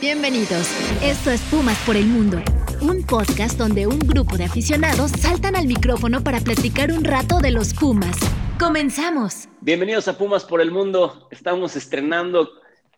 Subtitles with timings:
[0.00, 0.70] Bienvenidos.
[1.02, 2.40] Esto es Pumas por el Mundo,
[2.80, 7.50] un podcast donde un grupo de aficionados saltan al micrófono para platicar un rato de
[7.50, 8.16] los Pumas.
[8.60, 9.48] Comenzamos.
[9.60, 11.26] Bienvenidos a Pumas por el Mundo.
[11.32, 12.48] Estamos estrenando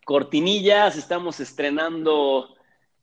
[0.04, 2.54] cortinillas, estamos estrenando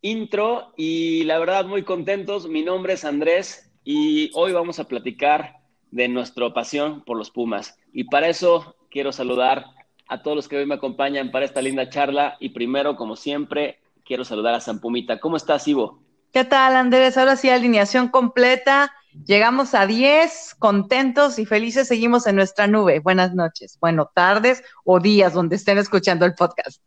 [0.03, 2.47] intro y la verdad muy contentos.
[2.47, 5.55] Mi nombre es Andrés y hoy vamos a platicar
[5.89, 7.79] de nuestra pasión por los Pumas.
[7.93, 9.65] Y para eso quiero saludar
[10.07, 13.79] a todos los que hoy me acompañan para esta linda charla y primero, como siempre,
[14.07, 15.19] quiero saludar a San Pumita.
[15.19, 16.01] ¿Cómo estás, Ivo?
[16.31, 17.17] ¿Qué tal, Andrés?
[17.17, 18.93] Ahora sí, alineación completa.
[19.25, 21.87] Llegamos a 10, contentos y felices.
[21.87, 22.99] Seguimos en nuestra nube.
[22.99, 26.81] Buenas noches, bueno, tardes o días donde estén escuchando el podcast.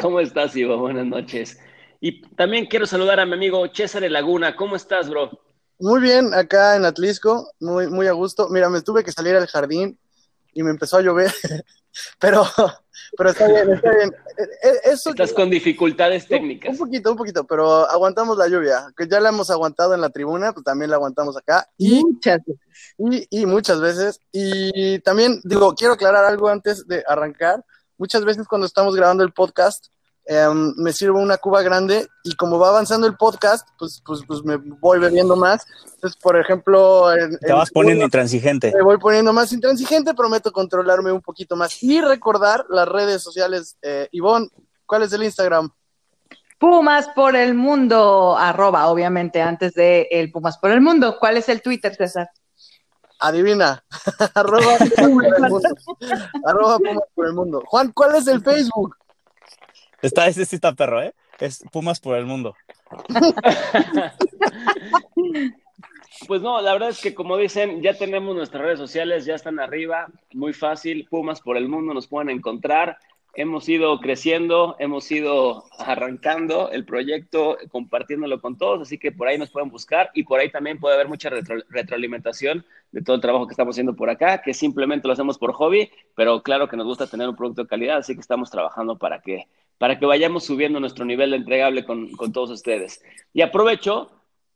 [0.00, 0.78] ¿Cómo estás, Ivo?
[0.78, 1.58] Buenas noches.
[2.00, 4.56] Y también quiero saludar a mi amigo César Laguna.
[4.56, 5.30] ¿Cómo estás, bro?
[5.78, 8.48] Muy bien, acá en Atlisco, muy, muy a gusto.
[8.48, 9.98] Mira, me tuve que salir al jardín
[10.52, 11.32] y me empezó a llover,
[12.18, 12.44] pero,
[13.16, 14.12] pero está bien, está bien.
[14.36, 16.72] E, e, eso Estás con dificultades técnicas.
[16.72, 20.10] Un, poquito, un poquito, pero aguantamos la lluvia, que ya la hemos aguantado en la
[20.10, 21.68] tribuna, pues también la aguantamos acá.
[21.76, 23.28] Y, muchas veces.
[23.30, 24.20] Y, muchas veces.
[24.32, 27.64] Y también, digo, quiero aclarar algo antes de arrancar.
[27.96, 29.88] Muchas veces cuando estamos grabando el podcast,
[30.30, 34.44] Em, me sirvo una cuba grande y como va avanzando el podcast, pues, pues, pues
[34.44, 35.66] me voy bebiendo más.
[35.94, 37.06] Entonces, por ejemplo...
[37.40, 38.70] Te vas poniendo intransigente.
[38.74, 43.78] Me voy poniendo más intransigente, prometo controlarme un poquito más y recordar las redes sociales.
[43.80, 44.50] Eh, Ivonne,
[44.84, 45.70] ¿cuál es el Instagram?
[46.58, 51.16] Pumas por el mundo, arroba, obviamente, antes de el Pumas por el mundo.
[51.18, 52.28] ¿Cuál es el Twitter, César?
[53.18, 53.82] Adivina,
[54.34, 54.76] arroba,
[56.44, 57.62] arroba Pumas por el mundo.
[57.64, 58.94] Juan, ¿cuál es el Facebook?
[60.02, 61.14] Está, ese sí perro, ¿eh?
[61.40, 62.54] Es Pumas por el mundo.
[66.26, 69.60] Pues no, la verdad es que como dicen, ya tenemos nuestras redes sociales, ya están
[69.60, 72.98] arriba, muy fácil, Pumas por el mundo nos pueden encontrar.
[73.34, 79.38] Hemos ido creciendo, hemos ido arrancando el proyecto, compartiéndolo con todos, así que por ahí
[79.38, 83.46] nos pueden buscar y por ahí también puede haber mucha retroalimentación de todo el trabajo
[83.46, 86.86] que estamos haciendo por acá, que simplemente lo hacemos por hobby, pero claro que nos
[86.86, 89.46] gusta tener un producto de calidad, así que estamos trabajando para que
[89.78, 93.00] para que vayamos subiendo nuestro nivel de entregable con, todos ustedes.
[93.32, 94.10] Y aprovecho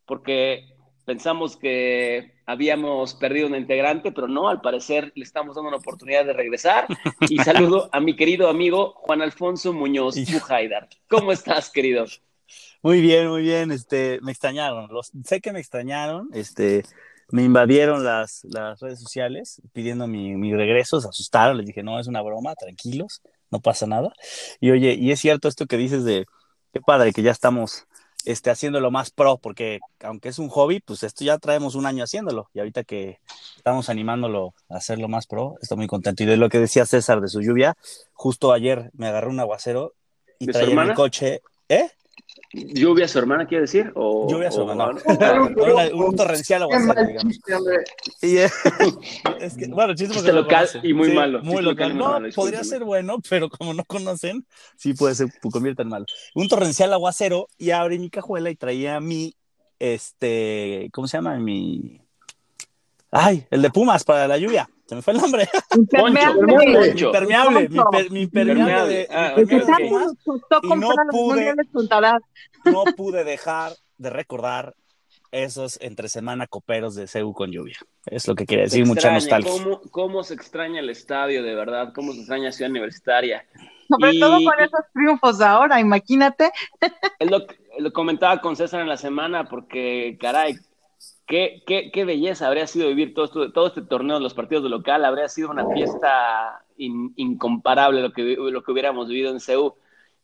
[0.04, 0.68] porque
[1.04, 6.24] pensamos que habíamos perdido un integrante, pero no, al parecer le estamos dando una oportunidad
[6.24, 6.86] de regresar.
[7.28, 10.88] Y saludo a mi querido amigo Juan Alfonso Muñoz Bujaidar.
[11.08, 12.04] ¿Cómo estás, querido?
[12.82, 13.70] Muy bien, muy bien.
[13.70, 14.88] Este, me extrañaron.
[14.92, 16.28] Los, sé que me extrañaron.
[16.32, 16.82] Este,
[17.32, 21.00] me invadieron las, las redes sociales pidiendo mi, mi regreso.
[21.00, 21.56] Se asustaron.
[21.56, 23.20] Les dije, no, es una broma, tranquilos
[23.52, 24.12] no pasa nada.
[24.58, 26.26] Y oye, y es cierto esto que dices de,
[26.72, 27.84] qué padre que ya estamos
[28.24, 32.02] este, haciéndolo más pro, porque aunque es un hobby, pues esto ya traemos un año
[32.02, 32.48] haciéndolo.
[32.54, 33.18] Y ahorita que
[33.56, 36.22] estamos animándolo a hacerlo más pro, estoy muy contento.
[36.22, 37.76] Y de lo que decía César de su lluvia,
[38.14, 39.92] justo ayer me agarré un aguacero
[40.38, 41.90] y traía el coche, ¿eh?
[42.52, 43.92] ¿Lluvia su hermana quiere decir?
[43.94, 45.00] O, lluvia su hermana.
[45.94, 46.94] un torrencial aguacero,
[49.40, 51.42] es que, bueno, chiste porque local y muy malo.
[51.42, 51.96] Muy local.
[51.96, 54.46] No, podría ser bueno, pero como no conocen,
[54.76, 56.04] sí puede ser, convierte en malo.
[56.34, 59.34] Un torrencial aguacero y abrí mi cajuela y traía mi,
[59.78, 61.38] este, ¿cómo se llama?
[61.38, 62.00] Mi,
[63.10, 65.48] ay, el de Pumas para la lluvia se me fue el nombre.
[65.74, 66.92] Impermeable.
[66.94, 67.68] Impermeable.
[68.10, 69.08] Mi, impermeable.
[69.10, 71.54] Ah, y no pude,
[72.64, 74.74] no pude dejar de recordar
[75.30, 77.78] esos entre semana coperos de CEU con lluvia.
[78.04, 79.50] Es lo que quiere decir, mucha nostalgia.
[79.50, 81.92] ¿cómo, ¿Cómo se extraña el estadio, de verdad?
[81.94, 83.46] ¿Cómo se extraña Ciudad Universitaria?
[83.88, 86.50] Sobre todo con esos triunfos ahora, imagínate.
[87.20, 87.46] lo,
[87.78, 90.58] lo comentaba con César en la semana, porque, caray,
[91.26, 95.04] Qué, qué, belleza habría sido vivir todo, esto, todo este torneo los partidos de local,
[95.04, 99.74] habría sido una fiesta incomparable lo que, lo que hubiéramos vivido en CEU.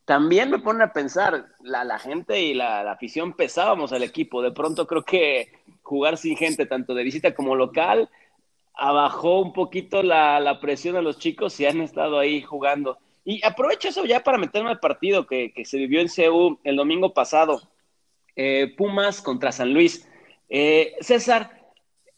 [0.04, 4.52] También me pone a pensar, la, la gente y la, afición pesábamos al equipo, de
[4.52, 8.10] pronto creo que jugar sin gente, tanto de visita como local,
[8.74, 12.98] abajó un poquito la, la presión a los chicos y han estado ahí jugando.
[13.24, 16.76] Y aprovecho eso ya para meterme al partido que, que se vivió en CEU el
[16.76, 17.60] domingo pasado.
[18.36, 20.08] Eh, Pumas contra San Luis.
[20.48, 21.50] Eh, César,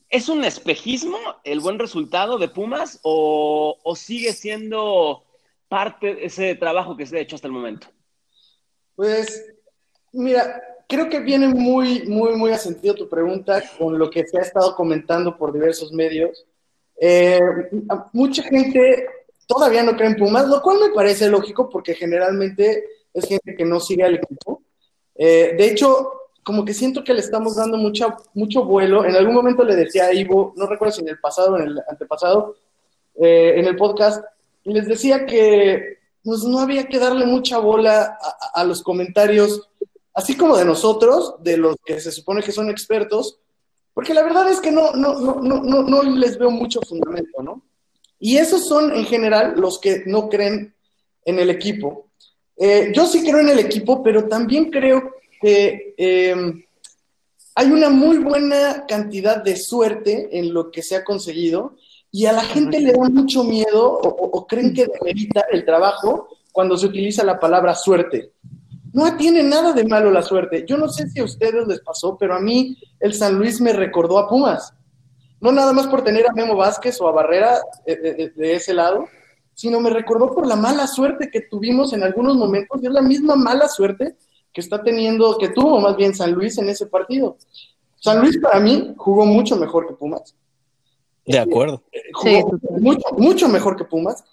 [0.08, 5.24] ¿es un espejismo el buen resultado de Pumas o, sigue siendo
[5.68, 7.88] parte de ese trabajo que se ha hecho hasta el momento?
[8.94, 9.52] Pues,
[10.12, 14.38] mira, creo que viene muy, muy, muy a sentido tu pregunta con lo que se
[14.38, 16.46] ha estado comentando por diversos medios.
[17.00, 17.40] Eh,
[18.12, 19.06] mucha gente
[19.46, 23.64] todavía no cree en Pumas, lo cual me parece lógico porque generalmente es gente que
[23.64, 24.62] no sigue al equipo.
[25.14, 29.04] Eh, de hecho, como que siento que le estamos dando mucha, mucho vuelo.
[29.04, 31.68] En algún momento le decía a Ivo, no recuerdo si en el pasado o en
[31.68, 32.56] el antepasado,
[33.16, 34.24] eh, en el podcast,
[34.64, 38.18] les decía que pues no había que darle mucha bola
[38.52, 39.70] a, los comentarios,
[40.12, 43.38] así como de nosotros, de los que se supone que son expertos,
[43.94, 47.62] porque la verdad es que no, no, no, no, no les veo mucho fundamento, ¿no?
[48.18, 50.74] Y esos son en general los que no creen
[51.24, 52.10] en el equipo.
[52.56, 56.64] Eh, yo sí creo en el equipo, pero también creo que eh,
[57.54, 61.76] hay una muy buena cantidad de suerte en lo que se ha conseguido
[62.12, 66.76] y a la gente le da mucho miedo o, creen que demerita el trabajo cuando
[66.76, 68.32] se utiliza la palabra suerte.
[68.92, 70.64] No tiene nada de malo la suerte.
[70.66, 73.72] Yo no sé si a ustedes les pasó, pero a mí el San Luis me
[73.72, 74.74] recordó a Pumas.
[75.40, 79.06] No nada más por tener a Memo Vázquez o a Barrera de, de ese lado,
[79.54, 82.82] sino me recordó por la mala suerte que tuvimos en algunos momentos.
[82.82, 84.16] Y es la misma mala suerte
[84.52, 87.36] que está teniendo, que tuvo más bien San Luis en ese partido.
[87.96, 90.34] San Luis para mí jugó mucho mejor que Pumas.
[91.26, 91.82] De acuerdo.
[92.14, 94.24] Jugó mucho, mucho mejor que Pumas,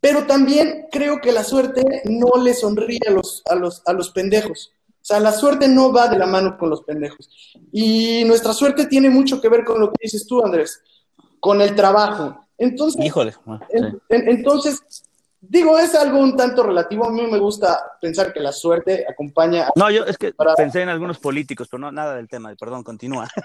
[0.00, 4.10] pero también creo que la suerte no le sonríe a los, a los, a los
[4.10, 4.72] pendejos.
[4.88, 7.30] O sea, la suerte no va de la mano con los pendejos.
[7.72, 10.80] Y nuestra suerte tiene mucho que ver con lo que dices tú, Andrés,
[11.40, 12.36] con el trabajo.
[12.58, 13.34] Entonces, Híjole.
[14.08, 14.80] entonces,
[15.40, 17.06] digo, es algo un tanto relativo.
[17.06, 19.68] A mí me gusta pensar que la suerte acompaña.
[19.76, 22.54] No, yo es que pensé en algunos políticos, pero no nada del tema.
[22.58, 23.28] Perdón, continúa.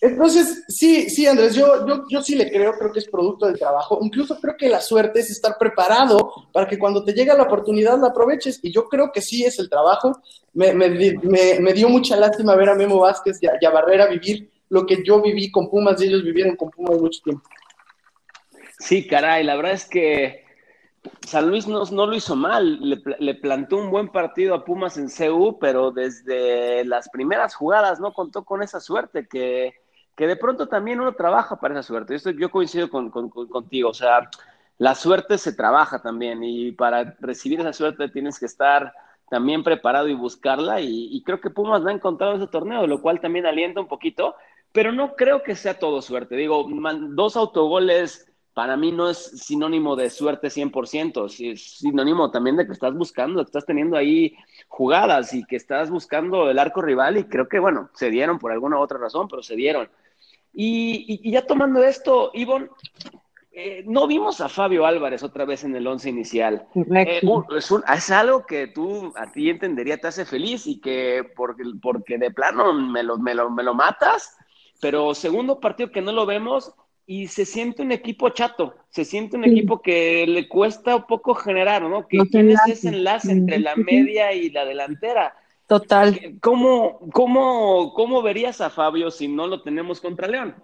[0.00, 3.58] Entonces, sí, sí, Andrés, yo, yo, yo sí le creo, creo que es producto del
[3.58, 3.98] trabajo.
[4.00, 7.98] Incluso creo que la suerte es estar preparado para que cuando te llegue la oportunidad
[7.98, 8.60] la aproveches.
[8.62, 10.20] Y yo creo que sí es el trabajo.
[10.52, 14.86] Me, me, me, dio mucha lástima ver a Memo Vázquez y a, Barrera vivir lo
[14.86, 17.48] que yo viví con Pumas y ellos vivieron con Pumas mucho tiempo.
[18.78, 20.44] Sí, caray, la verdad es que
[21.26, 24.96] San Luis no, no lo hizo mal, le, le, plantó un buen partido a Pumas
[24.98, 29.74] en CU, pero desde las primeras jugadas no contó con esa suerte que
[30.18, 32.16] que de pronto también uno trabaja para esa suerte.
[32.16, 34.28] Esto, yo coincido con, contigo, o sea,
[34.76, 38.92] la suerte se trabaja también y para recibir esa suerte tienes que estar
[39.30, 43.20] también preparado y buscarla y, creo que Pumas va a encontrado ese torneo, lo cual
[43.20, 44.34] también alienta un poquito,
[44.72, 46.34] pero no creo que sea todo suerte.
[46.34, 46.66] Digo,
[47.10, 52.72] dos autogoles para mí no es sinónimo de suerte 100%, es sinónimo también de que
[52.72, 54.36] estás buscando, estás teniendo ahí
[54.66, 58.50] jugadas y que estás buscando el arco rival y creo que, bueno, se dieron por
[58.50, 59.88] alguna otra razón, pero se dieron.
[60.52, 62.68] Y, ya tomando esto, Ivonne,
[63.52, 66.66] eh, no vimos a Fabio Álvarez otra vez en el once inicial.
[66.74, 67.20] Eh,
[67.56, 72.32] es, algo que tú a ti entendería, te hace feliz y que porque, porque de
[72.32, 74.36] plano me lo, me, lo, me lo matas,
[74.80, 76.74] pero segundo partido que no lo vemos
[77.10, 81.34] y se siente un equipo chato, se siente un equipo que le cuesta un poco
[81.34, 82.06] generar, ¿no?
[82.06, 85.34] Que tiene ese enlace entre la media y la delantera.
[85.66, 86.36] Total.
[86.42, 90.54] ¿Cómo, cómo, cómo verías a Fabio si no lo tenemos contra León?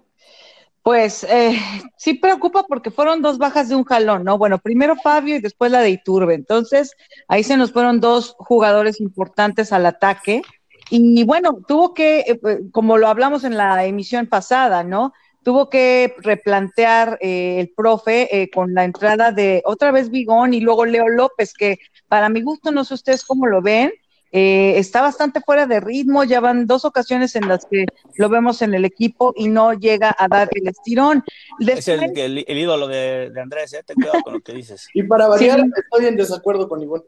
[0.83, 1.59] Pues eh,
[1.97, 4.37] sí preocupa porque fueron dos bajas de un jalón, ¿no?
[4.37, 6.35] Bueno, primero Fabio y después la de Iturbe.
[6.35, 6.95] Entonces,
[7.27, 10.43] ahí se nos fueron dos jugadores importantes al ataque.
[10.91, 15.15] Y bueno, tuvo que, eh, eh, como lo hablamos en la emisión pasada, ¿no?
[15.45, 21.09] Tuvo que replantear el profe con la entrada de otra vez Vigón y luego Leo
[21.09, 23.93] López, que para mi gusto, no sé ustedes cómo lo ven,
[24.37, 27.87] eh, está bastante fuera de ritmo, ya van dos ocasiones en las que
[28.17, 31.23] lo vemos en el equipo y no llega a dar el estirón.
[31.61, 33.85] es el, ídolo de, Andrés, ¿eh?
[33.87, 34.89] ten cuidado con lo que dices.
[34.95, 37.05] Y para variar, estoy en desacuerdo con Ivonne.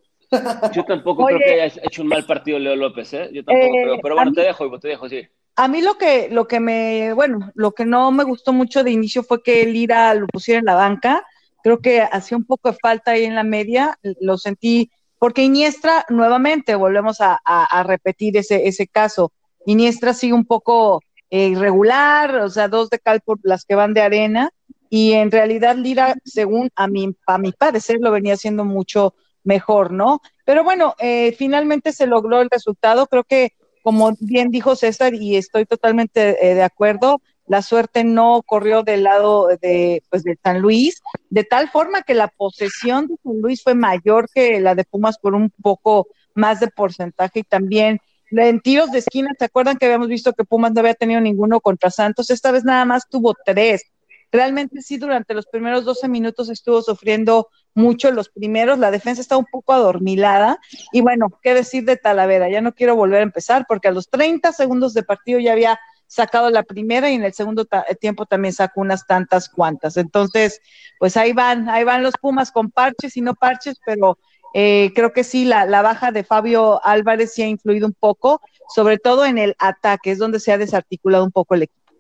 [0.73, 3.29] Yo tampoco creo que haya hecho un mal partido Leo López, ¿eh?
[3.33, 5.27] Yo tampoco eh, creo, pero bueno, te dejo, te dejo, sí.
[5.57, 8.91] A mí lo que, lo que me, bueno, lo que no me gustó mucho de
[8.91, 11.25] inicio fue que Lira lo pusiera en la banca.
[11.63, 13.99] Creo que hacía un poco de falta ahí en la media.
[14.21, 19.33] Lo sentí porque Iniestra, nuevamente, volvemos a, repetir ese, ese caso.
[19.65, 23.95] Iniestra sigue un poco eh, irregular, o sea, dos de cal por las que van
[23.95, 24.51] de arena,
[24.91, 29.91] y en realidad Lira, según a mi, a mi parecer, lo venía haciendo mucho mejor,
[29.93, 30.21] ¿no?
[30.45, 33.07] Pero bueno, eh, finalmente se logró el resultado.
[33.07, 33.53] Creo que,
[33.87, 39.05] como bien dijo César, y estoy totalmente eh, de acuerdo, la suerte no corrió del
[39.05, 41.01] lado de, pues, de San Luis,
[41.31, 45.19] de tal forma que la posesión de San Luis fue mayor que la de Pumas
[45.19, 48.01] por un poco más de porcentaje y también
[48.33, 51.61] en tiros de esquina, ¿se acuerdan que habíamos visto que Pumas no había tenido ninguno
[51.61, 52.29] contra Santos?
[52.31, 53.85] Esta vez nada más tuvo tres.
[54.33, 57.47] Realmente sí, durante los primeros 12 minutos estuvo sufriendo
[57.77, 60.59] mucho los primeros, la defensa está un poco adormilada
[60.93, 64.09] y bueno, qué decir de Talavera, ya no quiero volver a empezar porque a los
[64.09, 67.67] 30 segundos de partido ya había sacado la primera y en el segundo
[68.01, 69.97] tiempo también sacó unas tantas cuantas.
[69.97, 70.61] Entonces,
[70.99, 74.19] pues ahí van, ahí van los Pumas con parches y no parches, pero
[74.55, 78.41] eh, creo que sí, la, la, baja de Fabio Álvarez sí ha influido un poco,
[78.75, 81.93] sobre todo en el ataque, es donde se ha desarticulado un poco el equipo.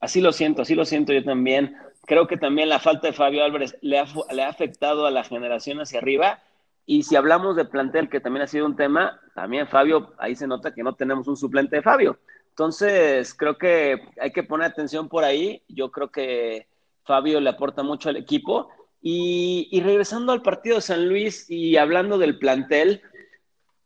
[0.00, 1.76] Así lo siento, así lo siento yo también.
[2.08, 5.24] Creo que también la falta de Fabio Álvarez le ha, le ha afectado a la
[5.24, 6.42] generación hacia arriba.
[6.86, 10.46] Y si hablamos de plantel, que también ha sido un tema, también Fabio, ahí se
[10.46, 12.18] nota que no tenemos un suplente de Fabio.
[12.48, 15.62] Entonces, creo que hay que poner atención por ahí.
[15.68, 16.66] Yo creo que
[17.04, 18.70] Fabio le aporta mucho al equipo.
[19.02, 23.02] Y, y regresando al partido de San Luis y hablando del plantel,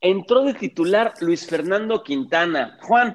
[0.01, 2.79] entró de titular Luis Fernando Quintana.
[2.83, 3.15] Juan,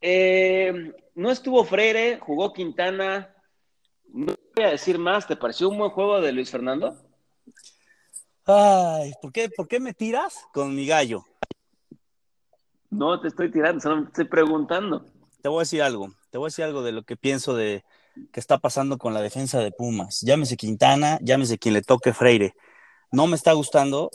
[0.00, 3.35] eh, no estuvo Freire, jugó Quintana.
[4.16, 6.96] No voy a decir más, ¿te pareció un buen juego de Luis Fernando?
[8.44, 11.24] Ay, ¿por qué, ¿por qué me tiras con mi gallo?
[12.90, 15.04] No te estoy tirando, solo te estoy preguntando.
[15.42, 17.84] Te voy a decir algo, te voy a decir algo de lo que pienso de
[18.32, 20.22] que está pasando con la defensa de Pumas.
[20.22, 22.54] Llámese Quintana, llámese quien le toque Freire.
[23.12, 24.10] No me está gustando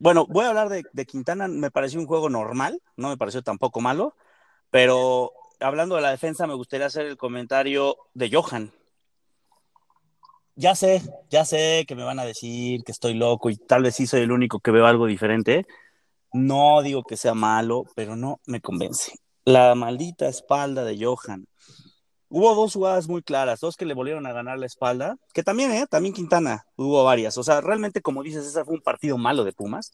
[0.00, 3.82] bueno, voy a hablar de, Quintana, me pareció un juego normal, no me pareció tampoco
[3.82, 4.16] malo,
[4.70, 8.72] pero hablando de la defensa, me gustaría hacer el comentario de Johan.
[10.56, 13.96] Ya sé, ya sé que me van a decir que estoy loco y tal vez
[13.96, 15.66] sí soy el único que veo algo diferente.
[16.32, 19.12] No digo que sea malo, pero no me convence.
[19.44, 21.46] La maldita espalda de Johan
[22.32, 25.72] Hubo dos jugadas muy claras, dos que le volvieron a ganar la espalda, que también,
[25.72, 25.86] ¿eh?
[25.90, 27.36] También Quintana, hubo varias.
[27.38, 29.90] O sea, realmente, como dices, ese fue un partido malo de Pumas,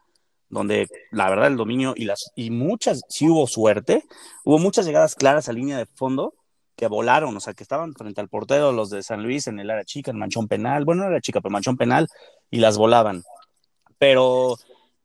[0.51, 4.05] donde la verdad el dominio y las y muchas, sí hubo suerte,
[4.45, 6.35] hubo muchas llegadas claras a línea de fondo
[6.77, 9.71] que volaron, o sea, que estaban frente al portero los de San Luis en el
[9.71, 12.09] área chica, en manchón penal, bueno, no era chica, pero manchón penal,
[12.51, 13.25] y las volaban.
[13.99, 14.57] Pero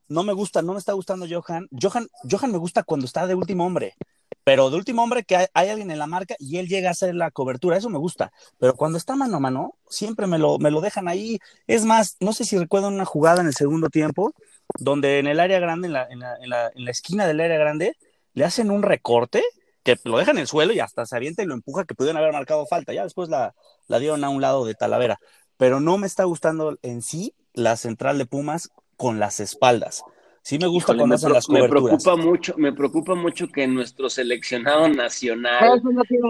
[0.07, 1.69] no me gusta, no me está gustando Johan.
[1.71, 3.95] Johan, Johan me gusta cuando está de último hombre
[4.43, 7.13] pero de último hombre que hay, alguien en la marca y él llega a hacer
[7.15, 10.71] la cobertura, eso me gusta, pero cuando está mano a mano, siempre me lo, me
[10.71, 11.39] lo dejan ahí.
[11.67, 14.33] Es más, no sé si recuerdan una jugada en el segundo tiempo,
[14.79, 17.39] donde en el área grande, en la, en la, en la, en la esquina del
[17.39, 17.97] área grande,
[18.33, 19.43] le hacen un recorte
[19.83, 22.17] que lo dejan en el suelo y hasta se avienta y lo empuja, que pudieron
[22.17, 22.93] haber marcado falta.
[22.93, 23.55] Ya después la,
[23.87, 25.19] la dieron a un lado de Talavera.
[25.57, 30.03] Pero no me está gustando en sí la central de Pumas con las espaldas.
[30.43, 31.83] Sí me gusta cuando hacen las coberturas.
[31.83, 35.81] Me preocupa mucho, me preocupa mucho que nuestro seleccionado nacional,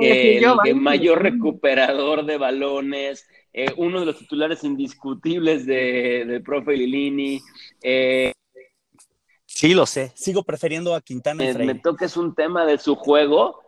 [0.02, 7.42] el, mayor recuperador de balones, eh, uno de los titulares indiscutibles de, del profe Lilini.
[7.82, 8.34] Eh,
[9.68, 10.12] sí, lo sé.
[10.16, 11.44] Sigo prefiriendo a Quintana.
[11.44, 13.62] Y me, toca es un tema de su juego.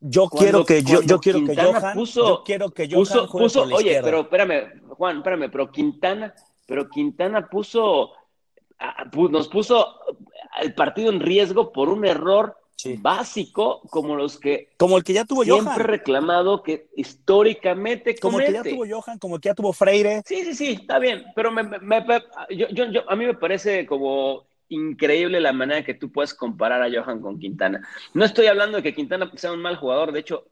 [0.00, 4.00] Yo quiero que yo, yo quiero que Johan, puso, yo quiero que Johan puso, oye,
[4.02, 6.34] pero espérame, Juan, espérame, pero Quintana,
[6.66, 8.12] pero Quintana puso
[9.30, 9.86] nos puso
[10.60, 12.56] el partido en riesgo por un error
[12.98, 15.86] básico como los que como el que ya tuvo siempre Johan.
[15.86, 20.22] reclamado que históricamente como el que ya tuvo Johan como el que ya tuvo Freire
[20.24, 21.62] sí sí sí está bien pero me,
[22.48, 26.90] yo, yo, a mí me parece como increíble la manera que tú puedes comparar a
[26.90, 30.46] Johan con Quintana no estoy hablando de que Quintana sea un mal jugador de hecho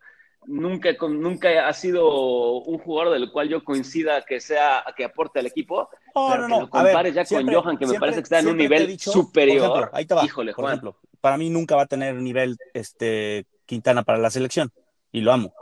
[0.47, 5.47] nunca, nunca ha sido un jugador del cual yo coincida que sea que aporte al
[5.47, 5.89] equipo.
[6.15, 6.61] Oh, pero no, no.
[6.63, 9.91] lo compares ya con Johan, que me parece que está en un nivel superior.
[9.93, 10.25] ahí te va.
[10.25, 14.73] Híjole, por ejemplo, para mí nunca va a tener nivel este Quintana para la selección
[15.13, 15.55] y lo amo.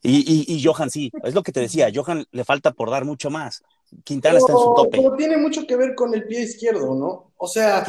[0.00, 3.30] Y, y, Johan sí, es lo que te decía, Johan le falta por dar mucho
[3.30, 3.64] más.
[4.04, 4.96] Quintana está en su tope.
[4.96, 7.27] Pero tiene mucho que ver con el pie izquierdo, ¿no?
[7.38, 7.84] O sea,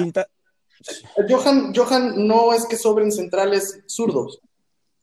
[1.28, 4.40] Johan, Johan no es que sobren centrales zurdos.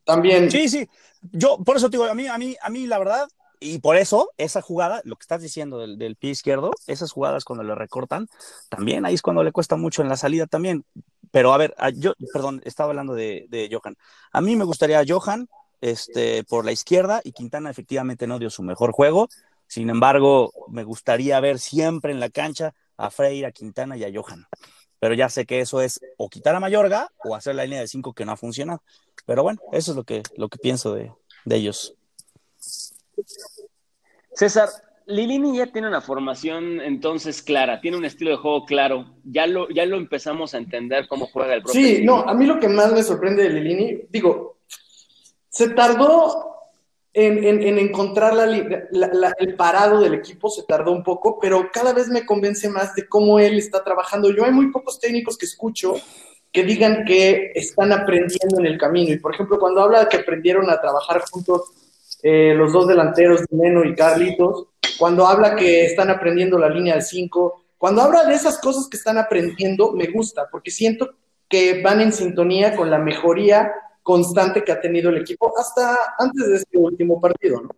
[0.04, 0.50] También.
[0.50, 0.88] Sí, sí.
[1.32, 3.96] Yo, por eso te digo, a mí, a mí, a mí, la verdad, y por
[3.96, 8.28] eso, esa jugada, lo que estás diciendo del, pie izquierdo, esas jugadas cuando le recortan,
[8.68, 10.84] también ahí es cuando le cuesta mucho en la salida también.
[11.30, 13.96] Pero a ver, yo, perdón, estaba hablando de, Johan.
[14.32, 15.48] A mí me gustaría Johan
[15.80, 19.28] este, por la izquierda y Quintana efectivamente no dio su mejor juego.
[19.66, 24.10] Sin embargo, me gustaría ver siempre en la cancha a Freire, a Quintana y a
[24.12, 24.46] Johan.
[24.98, 27.88] Pero ya sé que eso es o quitar a Mayorga o hacer la línea de
[27.88, 28.82] cinco que no ha funcionado.
[29.26, 31.12] Pero bueno, eso es lo que, lo que pienso de,
[31.50, 31.94] ellos.
[34.32, 34.68] César,
[35.06, 39.14] Lilini ya tiene una formación entonces clara, tiene un estilo de juego claro.
[39.24, 41.78] Ya lo, ya lo empezamos a entender cómo juega el profe.
[41.78, 44.58] Sí, no, a mí lo que más me sorprende de Lilini, digo,
[45.48, 46.55] se tardó
[47.18, 48.34] en, encontrar
[49.38, 53.08] el parado del equipo, se tardó un poco, pero cada vez me convence más de
[53.08, 54.30] cómo él está trabajando.
[54.30, 55.94] Yo hay muy pocos técnicos que escucho
[56.52, 59.14] que digan que están aprendiendo en el camino.
[59.14, 61.62] Y por ejemplo, cuando habla de que aprendieron a trabajar juntos
[62.22, 64.66] eh, los dos delanteros, Neno y Carlitos,
[64.98, 68.98] cuando habla que están aprendiendo la línea del 5, cuando habla de esas cosas que
[68.98, 71.14] están aprendiendo, me gusta, porque siento
[71.48, 73.72] que van en sintonía con la mejoría
[74.06, 77.70] constante que ha tenido el equipo hasta antes de este último partido, ¿no?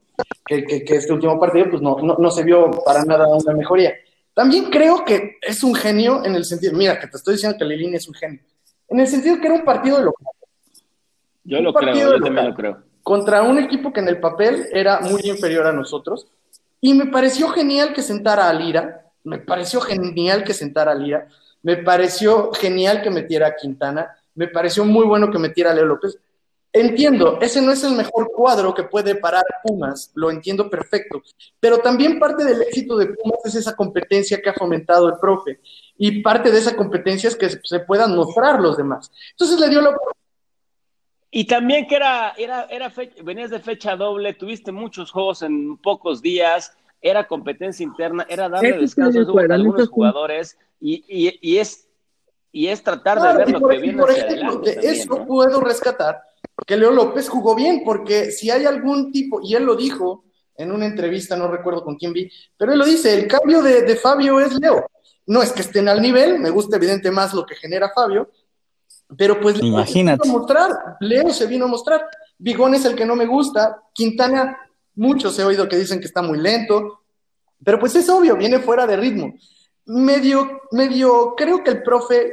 [0.44, 3.94] Que, que, este último partido pues no, no, no, se vio para nada una mejoría.
[4.35, 7.64] También creo que es un genio en el sentido, mira, que te estoy diciendo que
[7.64, 8.40] Lilini es un genio
[8.88, 10.26] en el sentido que era un partido de local.
[11.44, 12.82] Yo lo creo, yo también lo creo.
[13.02, 16.26] Contra un equipo que en el papel era muy inferior a nosotros.
[16.80, 21.28] Y me pareció genial que sentara a Lira, me pareció genial que sentara a Lira,
[21.62, 25.85] me pareció genial que metiera a Quintana, me pareció muy bueno que metiera a Leo
[25.85, 26.16] López.
[26.73, 31.23] Entiendo, ese no es el mejor cuadro que puede parar Pumas, lo entiendo perfecto,
[31.59, 35.59] pero también parte del éxito de Pumas es esa competencia que ha fomentado el profe
[35.97, 39.11] y parte de esa competencia es que se puedan mostrar los demás.
[39.33, 39.97] Entonces le dio la
[41.30, 42.92] y también que era, era, era
[43.23, 48.78] venías de fecha doble, tuviste muchos juegos en pocos días, era competencia interna, era darle
[48.78, 51.88] descanso a algunos jugadores y, y, y, es,
[52.59, 56.21] y es tratar de ver lo que viene por ejemplo, de eso puedo rescatar
[56.67, 60.25] que Leo López jugó bien, porque si hay algún tipo, y él lo dijo
[60.57, 63.83] en una entrevista, no recuerdo con quién vi, pero él lo dice, el cambio de,
[63.83, 64.91] de Fabio es Leo.
[65.27, 68.29] No es que estén al nivel, me gusta evidente más lo que genera Fabio,
[69.17, 70.25] pero pues Imagínate.
[70.25, 72.09] Se vino a mostrar, Leo se vino a mostrar.
[72.38, 74.59] Bigón es el que no me gusta, Quintana,
[74.97, 77.03] muchos he oído que dicen que está muy lento,
[77.62, 79.35] pero pues es obvio, viene fuera de ritmo.
[79.90, 82.30] Medio, medio, creo que el profe,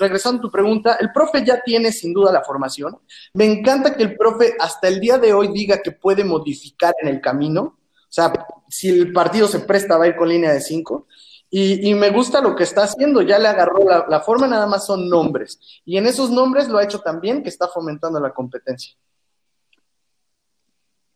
[0.00, 2.98] regresando a tu pregunta, el profe ya tiene sin duda la formación.
[3.34, 7.08] Me encanta que el profe hasta el día de hoy diga que puede modificar en
[7.08, 7.62] el camino.
[7.62, 8.32] O sea,
[8.68, 11.06] si el partido se presta, va a ir con línea de cinco.
[11.48, 13.78] Y, me gusta lo que está haciendo, ya le agarró
[14.08, 15.60] la, forma, nada más son nombres.
[15.84, 18.94] Y en esos nombres lo ha hecho también, que está fomentando la competencia.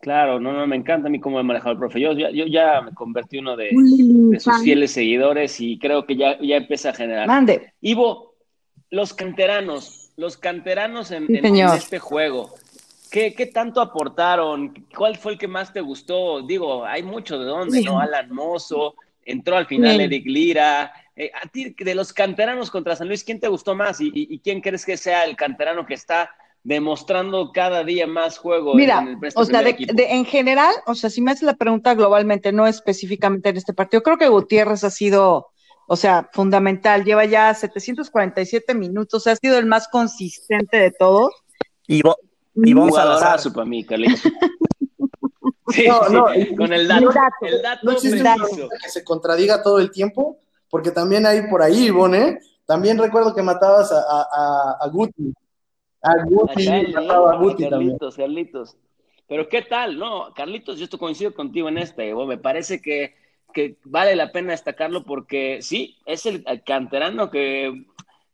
[0.00, 2.00] Claro, no, no, me encanta a mí cómo he manejado el profe.
[2.00, 3.71] Yo, yo ya me convertí uno de,
[4.38, 7.26] sus fieles seguidores y creo que ya, ya empieza a generar.
[7.26, 7.75] Mande.
[7.83, 8.35] Ivo,
[8.88, 12.54] los canteranos, los canteranos en, este juego,
[13.11, 14.87] ¿qué, ¿qué, tanto aportaron?
[14.97, 16.40] ¿Cuál fue el que más te gustó?
[16.40, 18.00] Digo, hay mucho de dónde, ¿no?
[18.00, 20.92] Alan Mozo, entró al final Eric Lira.
[21.14, 24.00] Eh, a ti, de los canteranos contra San Luis, ¿quién te gustó más?
[24.00, 26.30] ¿Y, quién crees que sea el canterano que está
[26.62, 28.75] demostrando cada día más juego?
[28.75, 32.52] Mira, en el o sea, en general, o sea, si me haces la pregunta globalmente,
[32.52, 35.49] no específicamente en este partido, creo que Gutiérrez ha sido,
[35.87, 37.05] o sea, fundamental.
[37.05, 41.33] Lleva ya 747 minutos, ha sido el más consistente de todos.
[41.87, 42.02] Y,
[42.55, 43.87] y vamos a para mí,
[45.87, 47.11] no, no, con el dato.
[47.42, 48.25] El dato, no existe
[48.83, 53.42] que se contradiga todo el tiempo, porque también hay por ahí, Ivonne, También recuerdo que
[53.42, 55.33] matabas a, a, a Guti.
[56.03, 58.77] A Guti, mataba a Guti Carlitos, Carlitos.
[59.29, 60.33] Pero qué tal, ¿no?
[60.35, 63.15] Carlitos, yo estoy coincido contigo en este, me parece que,
[63.53, 67.85] que vale la pena destacarlo porque sí, es el canterano que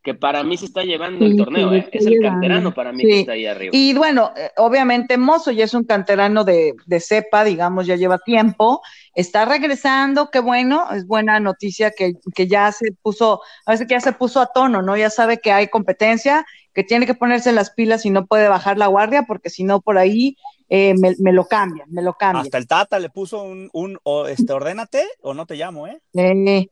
[0.07, 1.89] que para mí se está llevando el torneo, ¿eh?
[1.91, 3.73] es el canterano para mí que está ahí arriba.
[3.75, 8.19] Y bueno, eh, obviamente Mozo ya es un canterano de, de, cepa, digamos, ya lleva
[8.19, 8.83] tiempo,
[9.17, 13.95] está regresando, qué bueno, es buena noticia que, que, ya se puso, a veces que
[13.95, 14.97] ya se puso a tono, ¿no?
[14.97, 18.77] Ya sabe que hay competencia, que tiene que ponerse las pilas y no puede bajar
[18.77, 20.37] la guardia, porque si no, por ahí
[20.69, 22.45] eh, me, me, lo cambian, me lo cambian.
[22.45, 26.03] Hasta el Tata le puso un, un o, este, ordénate o no te llamo, ¿eh?
[26.13, 26.69] eh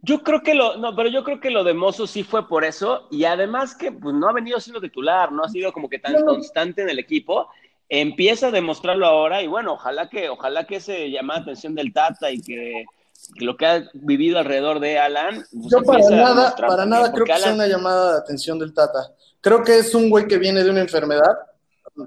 [0.00, 2.64] yo creo que lo, no, pero yo creo que lo de Mozo sí fue por
[2.64, 5.98] eso, y además que pues, no ha venido siendo titular, no ha sido como que
[5.98, 7.50] tan constante en el equipo,
[7.90, 11.92] empieza a demostrarlo ahora, y bueno, ojalá que, ojalá que se llame la atención del
[11.92, 12.86] Tata y que,
[13.36, 15.44] lo que ha vivido alrededor de Alan.
[15.52, 19.12] Pues, yo para nada, para nada creo que sea una llamada de atención del Tata.
[19.40, 21.36] Creo que es un güey que viene de una enfermedad,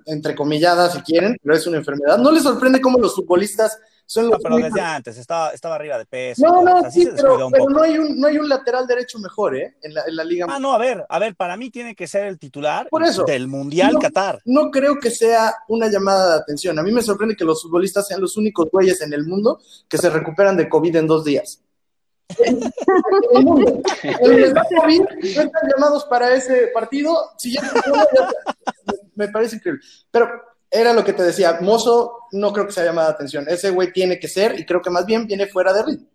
[0.05, 2.17] entre comilladas si quieren, pero es una enfermedad.
[2.17, 3.79] No le sorprende cómo los futbolistas
[4.15, 6.45] no, pero desde antes, estaba, estaba arriba de peso.
[6.45, 9.77] No, no, sí, pero, no, hay un, no hay un lateral derecho mejor, ¿eh?
[9.83, 10.47] En la, en la liga.
[10.49, 12.89] Ah, no, a ver, a ver, para mí tiene que ser el titular
[13.27, 14.41] del Mundial Qatar.
[14.45, 16.79] No creo que sea una llamada de atención.
[16.79, 19.97] A mí me sorprende que los futbolistas sean los únicos güeyes en el mundo que
[19.97, 21.61] se recuperan de COVID en dos días.
[22.39, 22.59] en
[23.35, 23.81] el mundo.
[24.01, 27.15] COVID no están llamados para ese partido.
[27.37, 27.61] Si ya,
[29.15, 29.83] me parece increíble.
[30.09, 30.29] Pero
[30.71, 33.45] era lo que te decía, Mozo no creo que se haya llamado la atención.
[33.47, 36.07] Ese güey tiene que ser, y creo que más bien viene fuera de ritmo.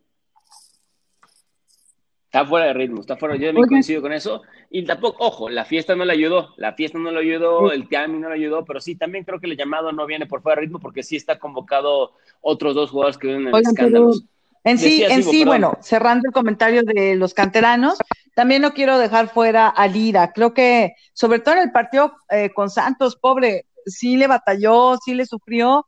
[2.27, 3.37] Está fuera de ritmo, está fuera.
[3.37, 4.43] Yo me coincido con eso.
[4.69, 8.23] Y tampoco, ojo, la fiesta no le ayudó, la fiesta no le ayudó, el timing
[8.23, 10.63] no le ayudó, pero sí, también creo que el llamado no viene por fuera de
[10.63, 14.25] ritmo porque sí está convocado otros dos jugadores que vienen en escándalos.
[14.65, 17.99] En sí, en sí, bueno, cerrando el comentario de los canteranos,
[18.35, 20.33] también no quiero dejar fuera a Lira.
[20.33, 25.15] Creo que, sobre todo en el partido eh, con Santos, pobre, sí le batalló, sí
[25.15, 25.87] le sufrió.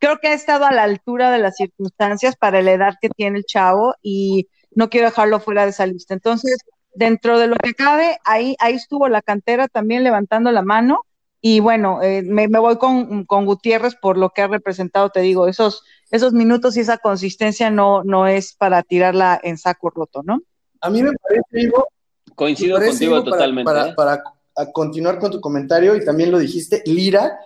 [0.00, 3.38] Creo que ha estado a la altura de las circunstancias para la edad que tiene
[3.38, 6.14] el chavo y no quiero dejarlo fuera de esa lista.
[6.14, 6.58] Entonces,
[6.94, 11.00] dentro de lo que cabe, ahí, ahí estuvo la cantera también levantando la mano.
[11.40, 15.46] Y bueno, eh, me, voy con, con, Gutiérrez por lo que ha representado, te digo,
[15.46, 20.40] esos, esos minutos y esa consistencia no, no es para tirarla en saco roto, ¿no?
[20.80, 21.86] A mí me parece, Ivo,
[22.34, 23.70] Coincido contigo totalmente.
[23.70, 23.94] ¿eh?
[23.96, 24.22] para,
[24.58, 27.38] a continuar con tu comentario, y también lo dijiste, Lira,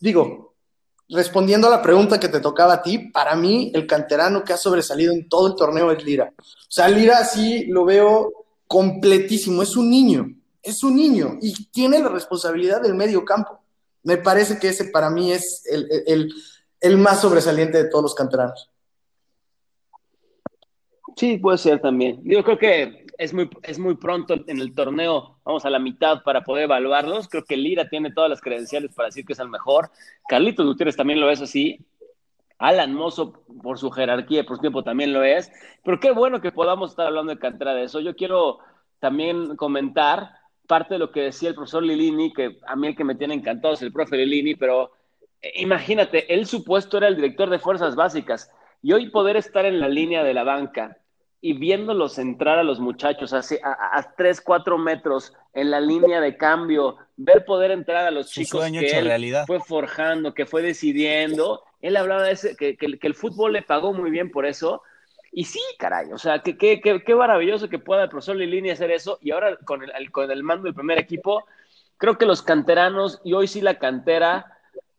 [0.00, 0.54] digo,
[1.08, 4.56] respondiendo a la pregunta que te tocaba a ti, para mí el canterano que ha
[4.56, 6.34] sobresalido en todo el torneo es Lira.
[6.36, 8.32] O sea, Lira sí lo veo
[8.66, 13.60] completísimo, es un niño, es un niño y tiene la responsabilidad del medio campo.
[14.02, 15.64] Me parece que ese para mí es
[16.06, 18.70] el, más sobresaliente de todos los canteranos.
[21.16, 22.20] Sí, puede ser también.
[22.22, 26.22] Yo creo que es muy, es muy pronto en el torneo, vamos a la mitad
[26.22, 27.28] para poder evaluarlos.
[27.28, 29.90] Creo que Lira tiene todas las credenciales para decir que es el mejor.
[30.28, 31.84] Carlitos Gutiérrez también lo es así.
[32.58, 35.50] Alan Mozo, por su jerarquía y por su tiempo, también lo es.
[35.84, 38.00] Pero qué bueno que podamos estar hablando de cantera de eso.
[38.00, 38.60] Yo quiero
[39.00, 40.30] también comentar
[40.68, 43.34] parte de lo que decía el profesor Lilini, que a mí el que me tiene
[43.34, 44.92] encantado es el profe Lilini, pero
[45.42, 48.50] eh, imagínate, él supuesto era el director de fuerzas básicas
[48.80, 50.98] y hoy poder estar en la línea de la banca
[51.40, 56.36] y viéndolos entrar a los muchachos a, a, 3, 4 metros en la línea de
[56.36, 61.96] cambio, ver poder entrar a los chicos que él fue forjando, que fue decidiendo, él
[61.96, 64.82] hablaba de ese, que, que, el fútbol le pagó muy bien por eso,
[65.30, 68.90] y sí, caray, o sea, qué que, qué maravilloso que pueda el profesor Lilini hacer
[68.90, 71.44] eso, y ahora con el, con el mando del primer equipo,
[71.98, 74.57] creo que los canteranos, y hoy sí la cantera,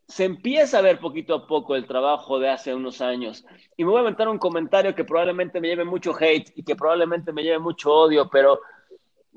[0.10, 3.46] se empieza a ver poquito a poco el trabajo de hace unos años.
[3.78, 6.76] Y me voy a aventar un comentario que probablemente me lleve mucho hate y que
[6.76, 8.60] probablemente me lleve mucho odio, pero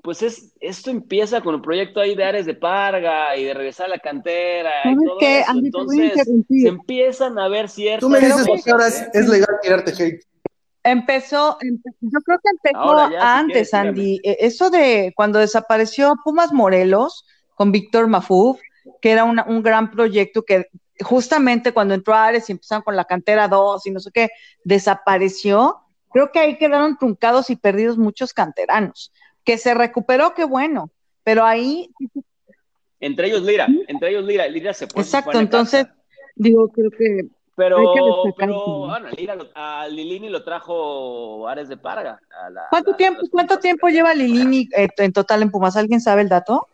[0.02, 3.86] pues es, esto empieza con el proyecto ahí de Ares de Parga y de regresar
[3.86, 5.52] a la cantera y todo eso.
[5.54, 6.12] Entonces
[6.48, 9.28] se empiezan a ver ciertas Tú me dices que ahora es, ¿eh?
[9.28, 10.24] legal tirarte hate.
[10.84, 11.58] Empezó,
[12.00, 14.20] yo creo que empezó antes, Andy.
[14.24, 18.58] E, eso de cuando desapareció Pumas Morelos con Víctor Mafuf,
[19.00, 20.66] que era un gran proyecto que
[21.02, 24.28] justamente cuando entró Ares y empezaron con la cantera 2 y no sé qué,
[24.64, 25.78] desapareció.
[26.12, 29.12] Creo que ahí quedaron truncados y perdidos muchos canteranos.
[29.44, 30.90] Que se recuperó, qué bueno,
[31.24, 31.90] pero ahí...
[33.00, 35.86] Entre ellos Lira, entre ellos Lira, Lira se puede Exacto, entonces,
[36.36, 37.28] digo, creo que...
[37.54, 37.92] Pero,
[38.38, 42.18] pero bueno, Lira a Lilini lo trajo Ares de Parga.
[42.70, 45.76] ¿Cuánto tiempo, ¿cuánto tiempo lleva Lilini eh, en total en Pumas?
[45.76, 46.66] ¿Alguien sabe el dato?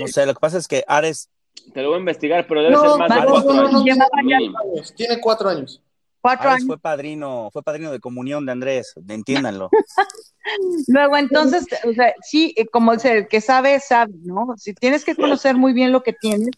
[0.00, 1.28] No sé, lo que pasa es que Ares.
[1.72, 4.94] Te lo voy a investigar, pero debe ser más de cuatro años.
[4.94, 5.82] Tiene cuatro años.
[6.20, 9.70] Cuatro Ares fue padrino, fue padrino de comunión de Andrés, entiéndanlo.
[10.88, 14.54] Luego, entonces, o sea, sí, eh, como el que sabe, sabe, ¿no?
[14.56, 16.50] Si tienes que conocer muy bien lo que tienes,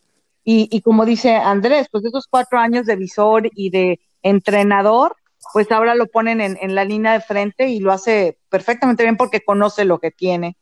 [0.43, 5.15] y, y como dice Andrés, pues esos cuatro años de visor y de entrenador,
[5.53, 9.19] pues ahora lo ponen en, en la línea de frente y lo hace perfectamente bien
[9.19, 10.57] porque conoce lo que tiene.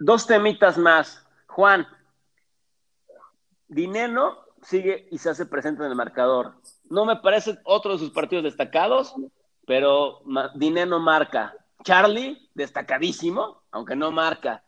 [0.00, 1.26] Dos temitas más.
[1.46, 1.86] Juan,
[3.68, 6.54] Dineno sigue y se hace presente en el marcador.
[6.88, 9.14] No me parece otro de sus partidos destacados,
[9.66, 10.22] pero
[10.54, 11.54] Dineno marca.
[11.84, 14.64] Charlie, destacadísimo, aunque no marca.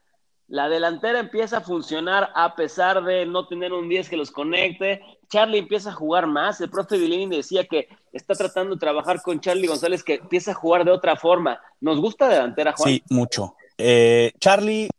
[0.48, 5.00] La delantera empieza a funcionar a pesar de no tener un 10 que los conecte.
[5.30, 6.60] Charlie empieza a jugar más.
[6.60, 10.54] El profe Vilini decía que está tratando de trabajar con Charlie González, que empieza a
[10.54, 11.58] jugar de otra forma.
[11.80, 12.90] ¿Nos gusta delantera, Juan?
[12.90, 13.56] Sí, mucho.
[13.78, 14.90] Eh, Charlie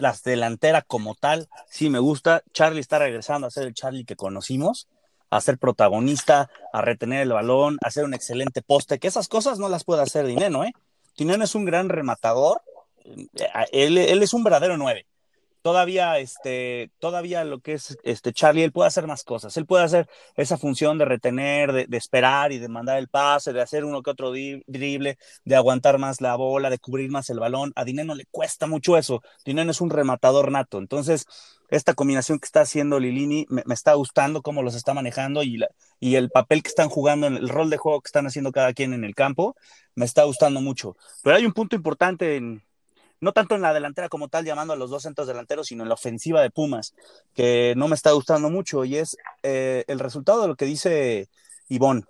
[0.00, 2.42] las delanteras como tal, sí me gusta.
[2.52, 4.88] Charlie está regresando a ser el Charlie que conocimos,
[5.30, 9.58] a ser protagonista, a retener el balón, a ser un excelente poste, que esas cosas
[9.58, 10.72] no las puede hacer Dineno, ¿eh?
[11.16, 12.62] Dineno es un gran rematador,
[13.04, 13.28] eh,
[13.72, 15.06] él, él es un verdadero nueve
[15.62, 19.56] todavía, este, todavía lo que es este Charlie, él puede hacer más cosas.
[19.56, 23.60] Él puede hacer esa función de retener, de, esperar y de mandar el pase, de
[23.60, 27.72] hacer uno que otro drible, de aguantar más la bola, de cubrir más el balón.
[27.76, 29.22] A Dineno le cuesta mucho eso.
[29.44, 30.78] Dineno es un rematador nato.
[30.78, 31.26] Entonces,
[31.68, 35.60] esta combinación que está haciendo Lilini me, está gustando cómo los está manejando y,
[36.00, 38.92] y el papel que están jugando, el rol de juego que están haciendo cada quien
[38.92, 39.56] en el campo,
[39.94, 40.96] me está gustando mucho.
[41.22, 42.62] Pero hay un punto importante en,
[43.20, 45.88] no tanto en la delantera como tal, llamando a los dos centros delanteros, sino en
[45.88, 46.94] la ofensiva de Pumas,
[47.34, 51.28] que no me está gustando mucho y es eh, el resultado de lo que dice
[51.68, 52.06] Ivón.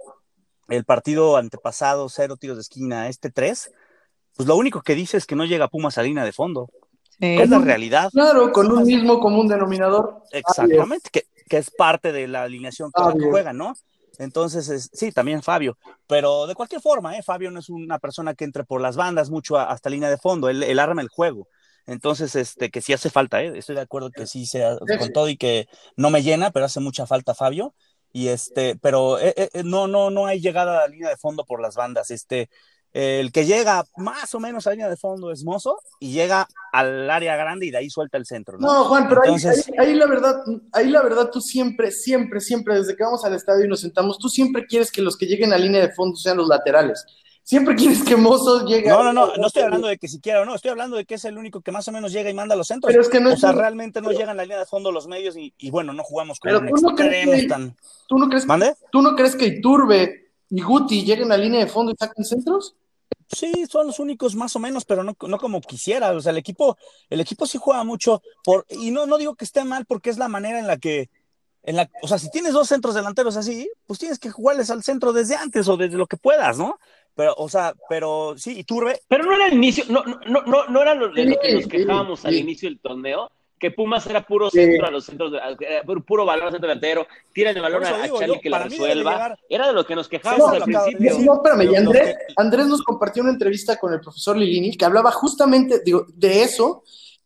[0.68, 3.72] El partido antepasado, cero tiros de esquina, este tres,
[4.36, 6.70] pues lo único que dice es que no llega Pumas a línea de fondo.
[7.18, 8.08] Es la realidad.
[8.10, 10.22] Claro, con un mismo común denominador.
[10.30, 13.74] Exactamente, que, es parte de la alineación que juega, ¿no?
[14.20, 17.22] Entonces, sí, también Fabio, pero de cualquier forma, ¿eh?
[17.22, 20.50] Fabio no es una persona que entre por las bandas mucho hasta línea de fondo,
[20.50, 21.48] él, arma el juego.
[21.86, 23.52] Entonces, este, que sí hace falta, ¿eh?
[23.56, 26.80] estoy de acuerdo que sí sea con todo y que no me llena, pero hace
[26.80, 27.74] mucha falta Fabio.
[28.12, 31.16] Y este, pero eh, eh, eh, no, no, no hay llegada a la línea de
[31.16, 32.10] fondo por las bandas.
[32.10, 32.50] Este,
[32.92, 37.08] el que llega más o menos a línea de fondo es Mozo y llega al
[37.08, 38.58] área grande y de ahí suelta el centro.
[38.58, 39.22] No, Juan, pero
[39.78, 43.64] ahí, la verdad, ahí la verdad tú siempre, siempre, siempre, desde que vamos al estadio
[43.64, 46.36] y nos sentamos, tú siempre quieres que los que lleguen a línea de fondo sean
[46.36, 47.04] los laterales.
[47.42, 48.88] Siempre quieres que Mozo llegue.
[48.90, 51.14] No, no, no, no estoy hablando de que siquiera o no, estoy hablando de que
[51.14, 52.90] es el único que más o menos llega y manda los centros.
[52.92, 55.36] Pero es que no o sea, realmente no llegan la línea de fondo los medios
[55.36, 57.74] y, y bueno, no jugamos con Pero un tú no crees que- tan.
[58.08, 58.74] ¿Tú no crees, ¿Mande?
[58.92, 62.74] ¿Tú no crees que Iturbe y Guti lleguen a línea de fondo y saquen centros?
[63.28, 66.10] Sí, son los únicos más o menos, pero no, no como quisiera.
[66.12, 66.76] O sea, el equipo,
[67.08, 70.18] el equipo sí juega mucho por, y no, no digo que esté mal porque es
[70.18, 71.08] la manera en la que,
[71.62, 74.82] en la, o sea, si tienes dos centros delanteros así, pues tienes que jugarles al
[74.82, 76.80] centro desde antes o desde lo que puedas, ¿no?
[77.14, 80.42] Pero, o sea, pero sí, y Turbe, Pero no era el inicio, no, no, no,
[80.46, 83.30] no, no era lo, de lo que nos Sí, quejábamos sí, al inicio del torneo,
[83.60, 84.56] que Pumas era puro Sí.
[84.58, 87.84] centro a los centros, de- eh, puro, puro balón al centro delantero, tiran el balón
[87.84, 89.12] a, digo, Charlie yo, que la resuelva.
[89.12, 90.98] llegar- Era de lo que nos quejábamos al principio.
[91.10, 91.26] decir.
[91.26, 91.92] No, espérame, y Pero
[92.38, 96.82] Andrés, nos compartió una entrevista con el profesor Lilini que hablaba justamente digo, de eso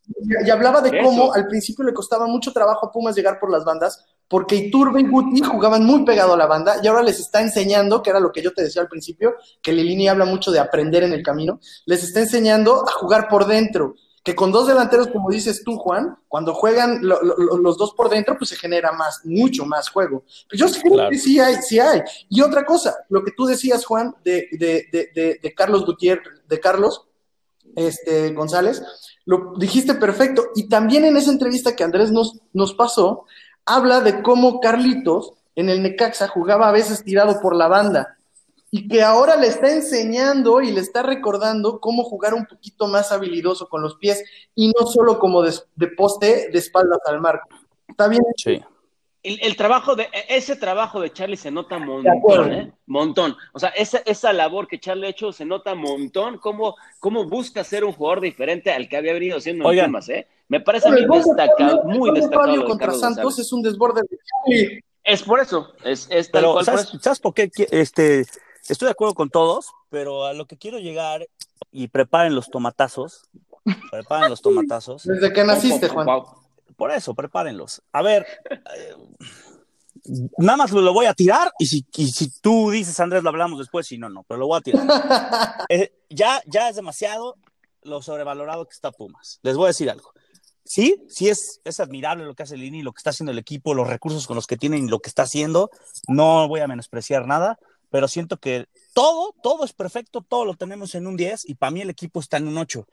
[0.07, 1.35] y, y hablaba de De cómo eso.
[1.35, 5.07] al principio le costaba mucho trabajo a Pumas llegar por las bandas porque Iturbe y
[5.07, 8.33] Guti jugaban muy pegado a la banda y ahora les está enseñando, que era lo
[8.33, 11.61] que yo te decía al principio, que Lilini habla mucho de aprender en el camino,
[11.87, 13.95] les está enseñando a jugar por dentro.
[14.25, 17.93] Que con dos delanteros, como dices tú, Juan, cuando juegan lo- lo- lo- los dos
[17.93, 20.25] por dentro, pues se genera más, mucho más juego.
[20.49, 21.11] Pues yo sí creo Claro.
[21.11, 22.01] que sí hay, sí hay.
[22.31, 26.43] Y otra cosa, lo que tú decías, Juan, de, de, de, de, de Carlos Gutiérrez,
[26.49, 27.07] de Carlos
[27.77, 28.83] este, González,
[29.27, 30.47] lo dijiste perfecto.
[30.55, 33.25] Y también en esa entrevista que Andrés nos, nos pasó,
[33.67, 38.17] habla de cómo Carlitos en el Necaxa jugaba a veces tirado por la banda
[38.77, 43.13] y que ahora le está enseñando y le está recordando cómo jugar un poquito más
[43.13, 47.49] habilidoso con los pies y no solo como de, de poste de espaldas al marco.
[47.87, 48.25] Está bien.
[48.37, 48.61] sí.
[49.23, 52.73] El, el trabajo de, ese trabajo de Charlie se nota montón, ¿eh?
[52.87, 53.37] Montón.
[53.53, 57.63] O sea, esa, esa labor que Charlie ha hecho se nota montón, cómo, cómo busca
[57.63, 59.87] ser un jugador diferente al que había venido siendo en.
[59.87, 60.27] Pumas, ¿eh?
[60.49, 62.47] Me parece de destacado, muy destacado.
[62.47, 63.47] Fabio contra Carlos Santos González.
[63.47, 64.85] es un desborde de.
[65.05, 66.99] Es por eso, es, es tal Pero, cual por ¿sabes, eso.
[67.01, 67.51] ¿sabes por qué?
[67.71, 68.27] Este,
[68.73, 71.29] estoy de acuerdo con todos, pero a lo que quiero llegar,
[71.71, 73.25] y preparen los tomatazos,
[73.91, 75.03] preparen los tomatazos.
[75.05, 76.09] Desde que naciste, Juan.
[76.77, 77.83] Por eso, prepárenlos.
[77.93, 78.95] A ver, eh,
[80.39, 83.29] nada más lo, lo voy a tirar y si, y si tú dices, Andrés, lo
[83.29, 84.87] hablamos después, si no, no, pero lo voy a tirar.
[85.69, 87.37] Eh, ya, ya es demasiado
[87.83, 89.41] lo sobrevalorado que está Pumas.
[89.43, 90.13] Les voy a decir algo.
[90.65, 93.75] Sí, sí es, es admirable lo que hace Lini, lo que está haciendo el equipo,
[93.75, 95.71] los recursos con los que tienen y lo que está haciendo.
[96.09, 97.59] No voy a menospreciar nada,
[97.91, 101.71] pero siento que todo, todo es perfecto, todo lo tenemos en un 10 y para
[101.71, 102.87] mí el equipo está en un 8.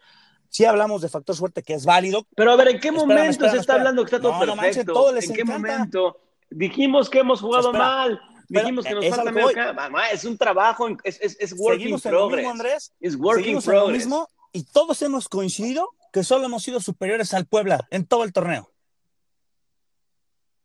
[0.50, 3.30] Sí hablamos de factor suerte que es válido, Pero a ver, ¿en qué Espérame, momento
[3.32, 3.80] espérame, se está espérame.
[3.80, 4.94] hablando que está todo No, no manchen, perfecto?
[4.94, 5.60] todo les ¿En qué encanta.
[5.78, 6.18] momento?
[6.50, 8.20] Dijimos que hemos jugado mal.
[8.50, 9.74] Dijimos que nos falta medio.
[9.74, 12.38] Mamá, Es un trabajo, es, es, es work in seguimos en lo progress.
[12.40, 12.94] mismo, Andrés.
[13.00, 13.98] Es work in seguimos en lo progress.
[14.06, 18.34] mismo y todos hemos coincidido que solo hemos sido superiores al Puebla en todo el
[18.34, 18.70] torneo.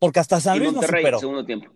[0.01, 1.21] Porque hasta San Luis nos superó.
[1.21, 1.71] segundo tiempo.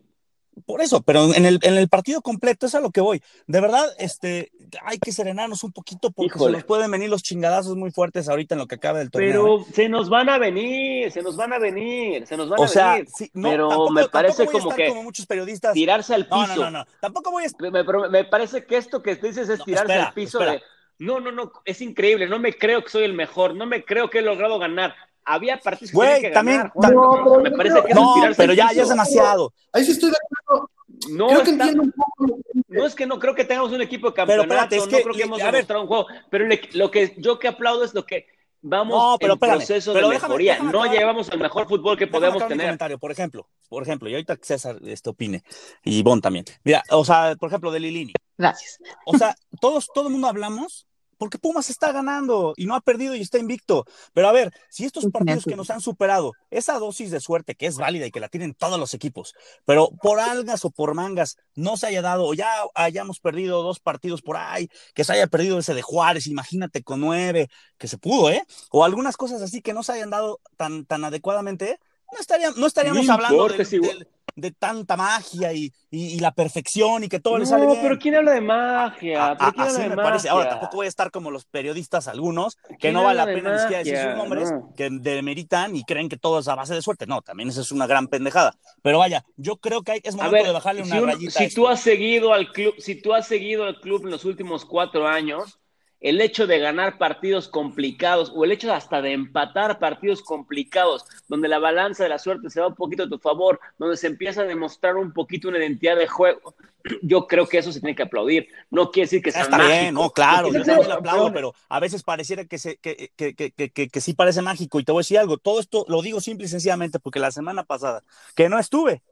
[0.66, 3.22] Por eso, pero en el, en el partido completo es a lo que voy.
[3.46, 4.52] De verdad, este,
[4.84, 6.52] hay que serenarnos un poquito porque Híjole.
[6.52, 9.30] se nos pueden venir los chingadazos muy fuertes ahorita en lo que acaba del torneo.
[9.30, 9.32] ¿eh?
[9.32, 12.64] Pero se nos van a venir, se nos van a venir, se nos van o
[12.64, 13.08] a sea, venir.
[13.16, 15.72] sí, no, pero tampoco, me parece voy a como estar que como muchos periodistas.
[15.72, 16.56] tirarse al No, piso.
[16.56, 16.84] no, no, no.
[17.00, 17.48] Tampoco voy a.
[17.58, 20.52] Me, me- me parece que esto que dices es No, tirarse espera, al piso espera.
[20.52, 20.62] de
[21.00, 24.08] no, no, no, es increíble, no me creo que soy el mejor, no me creo
[24.08, 24.94] que he logrado ganar.
[25.24, 26.94] Había partidos que Güey, que también- ganar, Juan.
[26.94, 29.52] No, pero me parece que es No, tirarse pero ya, ya es demasiado.
[29.72, 30.70] Ahí sí estoy de acuerdo.
[31.10, 32.38] No, Creo que está- entiendo un poco.
[32.68, 34.88] no es que no creo que tengamos un equipo de Pero campeonato, espérate, es no
[34.96, 37.94] que- creo que hemos demostrado un juego, pero le- lo que yo que aplaudo es
[37.94, 38.26] lo que
[38.62, 40.52] vamos No, pero en espérame, proceso pero de déjame- mejoría.
[40.52, 40.98] déjame no acabar.
[40.98, 42.66] llevamos el mejor fútbol que podemos tener.
[42.66, 45.42] comentario, por ejemplo, por ejemplo, y ahorita que César este, opine,
[45.84, 46.44] y Bon también.
[46.64, 48.12] Mira, o sea, por ejemplo, de Lilini.
[48.36, 48.78] Gracias.
[49.06, 50.86] O sea, todos, todo el mundo hablamos
[51.20, 53.84] porque Pumas está ganando y no ha perdido y está invicto.
[54.14, 57.66] Pero a ver, si estos partidos que nos han superado, esa dosis de suerte que
[57.66, 59.34] es válida y que la tienen todos los equipos,
[59.66, 63.80] pero por algas o por mangas no se haya dado, o ya hayamos perdido dos
[63.80, 67.98] partidos por ahí, que se haya perdido ese de Juárez, imagínate con nueve, que se
[67.98, 68.42] pudo, ¿eh?
[68.70, 71.78] O algunas cosas así que no se hayan dado tan, tan adecuadamente,
[72.10, 74.08] no, estaría, no estaríamos No hablando importa, de, es igual.
[74.36, 77.78] De- tanta magia y, y- y la perfección y que todo le No, sale bien.
[77.82, 79.26] pero ¿quién habla de magia?
[79.30, 80.10] A- ¿Pero a- quién así habla de me magia?
[80.10, 80.28] parece.
[80.28, 83.52] Ahora, tampoco voy a estar como los periodistas, algunos, que ¿Quién no vale la pena
[83.52, 84.72] ni siquiera decir sus nombres, No.
[84.76, 87.06] que demeritan y creen que todo es a base de suerte.
[87.06, 88.54] No, también esa es una gran pendejada.
[88.82, 91.32] Pero vaya, yo creo que hay, es momento ver, de bajarle si, una uno- rayita.
[91.32, 94.64] si tú has seguido al club, si tú has seguido al club en los últimos
[94.64, 95.58] cuatro años,
[96.00, 101.48] el hecho de ganar partidos complicados o el hecho hasta de empatar partidos complicados, donde
[101.48, 104.40] la balanza de la suerte se va un poquito a tu favor, donde se empieza
[104.42, 106.54] a demostrar un poquito una identidad de juego,
[107.02, 108.48] yo creo que eso se tiene que aplaudir.
[108.70, 109.74] No quiere decir que sea Está mágico.
[109.82, 113.34] bien, no, claro, yo también lo aplaudo, pero a veces pareciera que, se, que, que,
[113.34, 114.80] que- que sí parece mágico.
[114.80, 117.30] Y te voy a decir algo, todo esto lo digo simple y sencillamente porque la
[117.30, 118.02] semana pasada,
[118.34, 119.02] que no estuve,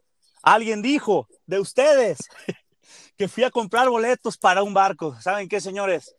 [0.42, 2.18] alguien dijo de ustedes
[3.16, 5.16] que fui a comprar boletos para un barco.
[5.20, 6.14] ¿Saben qué, señores?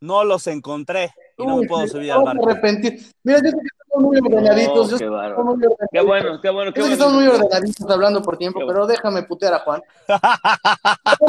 [0.00, 2.48] No los encontré y no me puedo subir al barco.
[2.48, 3.00] arrepentir.
[3.22, 3.50] Mira, yo
[3.98, 4.90] que muy ordenaditos.
[4.90, 5.30] qué que bárbaro.
[5.30, 5.88] estamos muy ordenaditos.
[5.92, 6.92] Qué bueno, qué bueno, qué que bueno.
[6.94, 9.82] estamos muy ordenaditos hablando por tiempo, pero déjame putear a Juan.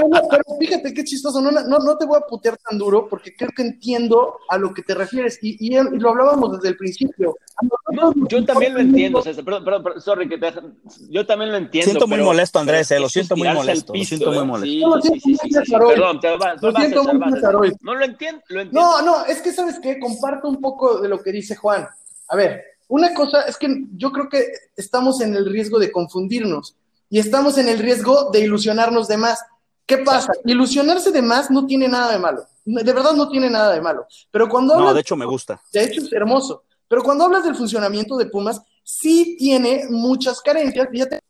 [0.00, 3.08] No, no, pero fíjate qué chistoso, no, no, no te voy a putear tan duro
[3.08, 6.68] porque creo que entiendo a lo que te refieres y, y, y lo hablábamos desde
[6.68, 7.36] el principio.
[8.28, 9.44] Yo también lo entiendo, César.
[9.44, 10.52] Perdón, perdón, perdón, sorry que te
[11.10, 11.90] Yo también lo entiendo.
[11.90, 14.66] Siento muy molesto, Andrés, eh, lo siento muy molesto, lo piso, siento muy molesto.
[14.68, 15.64] Sí, Yo lo sí, siento sí, muy sí, sí, sí.
[15.64, 15.94] César hoy.
[15.94, 17.02] Perdón, te vas, Lo vas, siento
[17.34, 17.72] César, muy.
[17.80, 18.80] No lo entiendo, lo entiendo.
[18.80, 21.88] No, no, es que sabes qué, comparto un poco de lo que dice Juan.
[22.28, 24.44] A ver, una cosa es que yo creo que
[24.76, 26.74] estamos en el riesgo de confundirnos
[27.10, 29.44] y estamos en el riesgo de ilusionarnos de más.
[29.86, 30.32] ¿Qué pasa?
[30.44, 32.46] Ilusionarse de más no tiene nada de malo.
[32.64, 34.06] De verdad no tiene nada de malo.
[34.30, 35.60] Pero cuando No, hablas, de hecho me gusta.
[35.72, 36.64] de hecho es hermoso.
[36.88, 40.88] Pero cuando hablas del funcionamiento de Pumas, sí tiene muchas carencias.
[40.90, 41.20] Fíjate.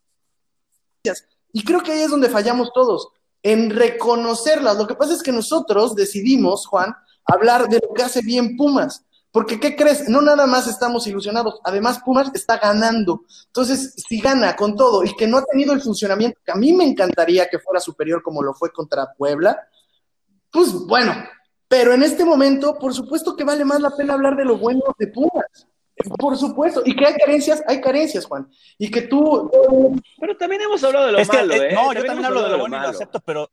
[1.53, 3.09] Y creo que ahí es donde fallamos todos,
[3.43, 4.77] en reconocerlas.
[4.77, 9.05] Lo que pasa es que nosotros decidimos, Juan, hablar de lo que hace bien Pumas.
[9.31, 10.09] Porque, ¿qué crees?
[10.09, 13.25] No nada más estamos ilusionados, además Pumas está ganando.
[13.47, 16.73] Entonces, si gana con todo y que no ha tenido el funcionamiento que a mí
[16.73, 19.69] me encantaría que fuera superior como lo fue contra Puebla,
[20.51, 21.13] pues bueno,
[21.69, 24.83] pero en este momento, por supuesto que vale más la pena hablar de lo bueno
[24.99, 25.69] de Pumas.
[26.19, 26.83] Por supuesto.
[26.85, 28.49] Y que hay carencias, hay carencias, Juan.
[28.79, 29.51] Y que tú.
[30.21, 31.75] Pero también hemos hablado de lo Es que, malo, eh, ¿eh?
[31.75, 33.51] no, yo también hablo de lo bueno y lo acepto, pero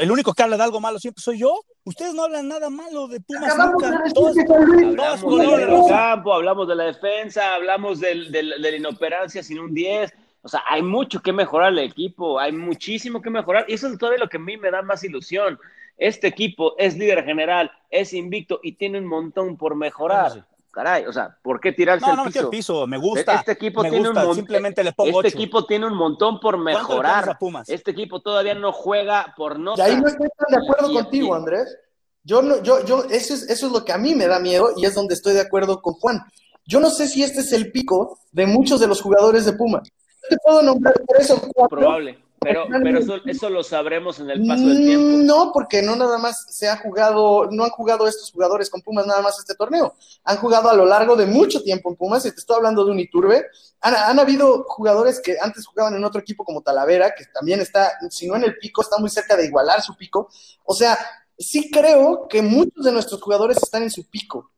[0.00, 1.60] el único que habla de algo malo siempre soy yo.
[1.84, 4.12] Ustedes no hablan nada malo de Pumas Acabamos de nunca.
[4.14, 9.72] Todos- Hablamos Todos campo, de la defensa, hablamos del, del- de la inoperancia sin un
[9.72, 10.12] 10.
[10.42, 13.64] O sea, hay mucho que mejorar el equipo, hay muchísimo que mejorar.
[13.68, 15.58] Y eso es todavía lo que a mí me da más ilusión.
[15.98, 20.46] Este equipo es líder general, es invicto y tiene un montón por mejorar.
[20.76, 22.40] Caray, o sea, ¿por qué tirarse No, al no me piso?
[22.44, 23.36] el piso, me gusta.
[23.36, 24.36] Este equipo me tiene gusta, un montón.
[24.36, 27.30] simplemente le pongo Este equipo tiene un montón por ¿Cuánto le pones mejorar.
[27.30, 27.66] a Pumas?
[27.70, 29.84] Este equipo todavía no juega por Y nota.
[29.84, 31.78] ahí no estoy tan de acuerdo Y- contigo, y- Andrés.
[32.24, 34.68] Yo no, yo, yo, eso es, eso es lo que a mí me da miedo
[34.76, 36.20] y es donde estoy de acuerdo con Juan.
[36.66, 39.88] Yo no sé si este es el pico de muchos de los jugadores de Pumas.
[40.24, 41.78] Yo te puedo nombrar tres o cuatro.
[41.78, 42.18] Probable.
[42.46, 45.18] Pero, pero eso, eso lo sabremos en el paso del tiempo.
[45.18, 48.82] Mm, No, porque no nada más se ha jugado, no han jugado estos jugadores con
[48.82, 49.94] Pumas nada más este torneo.
[50.24, 52.92] Han jugado a lo largo de mucho tiempo en Pumas, y te estoy hablando de
[52.92, 53.46] un Iturbe.
[53.80, 57.92] Han, han habido jugadores que antes jugaban en otro equipo como Talavera, que también está,
[58.10, 60.28] si no en el pico, está muy cerca de igualar su pico.
[60.64, 60.98] O sea,
[61.38, 64.50] sí creo que muchos de nuestros jugadores están en su pico.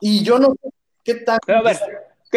[0.00, 0.68] Y yo no sé
[1.02, 1.38] qué tal.
[1.46, 1.78] Pero a ver,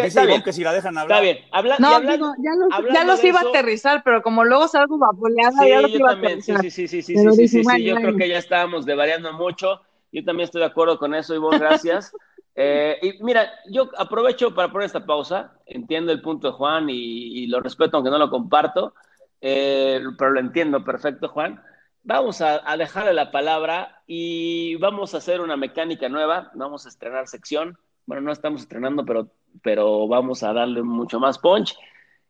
[0.02, 1.24] está bien, que si la dejan hablar.
[1.24, 1.46] está bien.
[1.52, 4.98] Habla, No, hablando- digo, ya los, ya iba eso- a aterrizar, pero como luego salgo
[4.98, 6.72] vapuleada, Sí, ya los yo iba a también, sí, aterrizar.
[6.72, 8.08] sí, sí, sí, sí, Pero sí, sí, dije, sí, bueno, yo bueno.
[8.10, 9.82] creo que ya estábamos devariando mucho.
[10.12, 12.12] Yo también estoy de acuerdo con eso, Ivonne, gracias.
[12.60, 15.54] Eh, y mira, yo aprovecho para poner esta pausa.
[15.68, 18.96] Entiendo el punto de Juan y, y lo respeto, aunque no lo comparto,
[19.42, 21.62] eh, pero lo entiendo perfecto, Juan.
[22.04, 26.50] Vamos a, a dejarle la palabra y vamos a hacer una mecánica nueva.
[26.56, 27.78] Vamos a estrenar sección.
[28.08, 29.28] Bueno, no estamos estrenando, pero,
[29.63, 31.78] pero vamos a darle mucho más punch.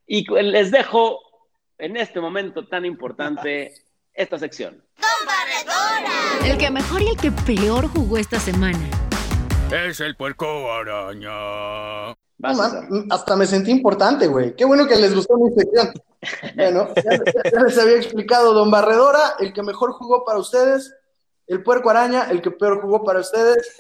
[0.06, 1.20] Y les dejo
[1.78, 3.74] en este momento tan importante
[4.14, 4.84] esta sección.
[6.44, 8.90] El que mejor y el que peor jugó esta semana.
[9.72, 12.16] Es el puerco araña.
[12.40, 12.64] No,
[13.10, 14.56] hasta me sentí importante, güey.
[14.56, 15.94] Qué bueno que les gustó mi sección.
[16.56, 20.92] Bueno, ya, ya les había explicado, don Barredora, el que mejor jugó para ustedes,
[21.46, 23.78] el puerco araña, el que peor jugó para ustedes,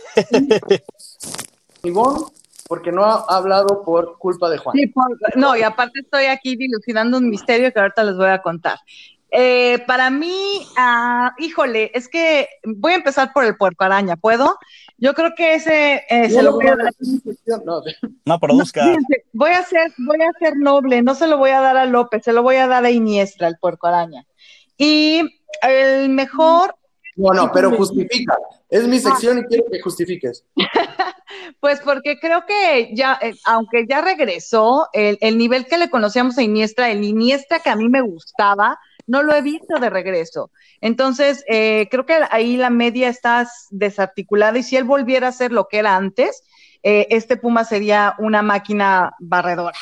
[1.83, 2.25] Ivonne,
[2.67, 4.75] porque no ha hablado por culpa de Juan.
[4.75, 8.41] Sí, por- no, y aparte estoy aquí dilucidando un misterio que ahorita les voy a
[8.41, 8.77] contar.
[9.29, 14.57] Eh, para mí, ah, híjole, es que voy a empezar por el puerco araña, ¿puedo?
[14.97, 16.93] Yo creo que ese eh, se No, lo no, voy a no, dar.
[17.65, 17.81] no,
[18.25, 18.83] No produzca.
[18.85, 21.85] Fíjense, voy a ser, voy a ser noble, no se lo voy a dar a
[21.85, 24.25] López, se lo voy a dar a Iniestra, el puerco araña.
[24.77, 25.23] Y
[25.61, 26.75] el mejor,
[27.17, 28.37] no, no, pero justifica.
[28.69, 30.45] Es mi sección y quiero que justifiques.
[31.59, 36.37] pues porque creo que ya, eh, aunque ya regresó, el, el nivel que le conocíamos
[36.37, 40.51] a Iniestra, el Iniestra que a mí me gustaba, no lo he visto de regreso.
[40.81, 45.51] Entonces, eh, creo que ahí la media está desarticulada y si él volviera a ser
[45.51, 46.43] lo que era antes,
[46.83, 49.77] eh, este Puma sería una máquina barredora.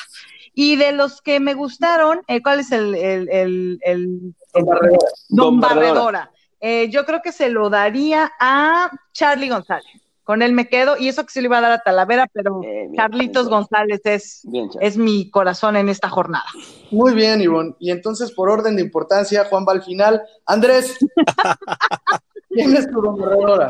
[0.53, 4.99] Y de los que me gustaron, eh, ¿cuál es el, el, el, el- Don Barredora.
[5.27, 5.87] Don Don Barredora.
[5.89, 6.31] Barredora?
[6.61, 10.01] Eh, yo creo que se lo daría a Charlie González.
[10.25, 12.61] Con él me quedo, y eso que se le iba a dar a Talavera, pero
[12.63, 16.45] Eh, bien, Carlitos bien, González es, Bien, es mi corazón en esta jornada.
[16.91, 17.75] Muy bien, Ivonne.
[17.79, 20.21] Y entonces, por orden de importancia, Juan va al final.
[20.47, 20.97] Andrés,
[22.49, 23.67] ¿quién es tu Don Barredora?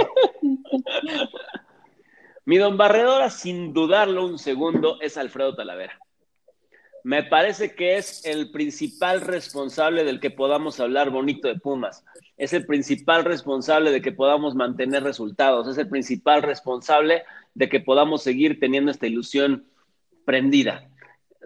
[2.46, 6.00] Mi don Barredora, sin dudarlo un segundo, es Alfredo Talavera.
[7.04, 12.04] me parece que es el principal responsable del que podamos hablar bonito de Pumas.
[12.38, 15.68] Es el principal responsable de que podamos mantener resultados.
[15.68, 17.24] Es el principal responsable
[17.54, 19.66] de que podamos seguir teniendo esta ilusión
[20.26, 20.90] prendida.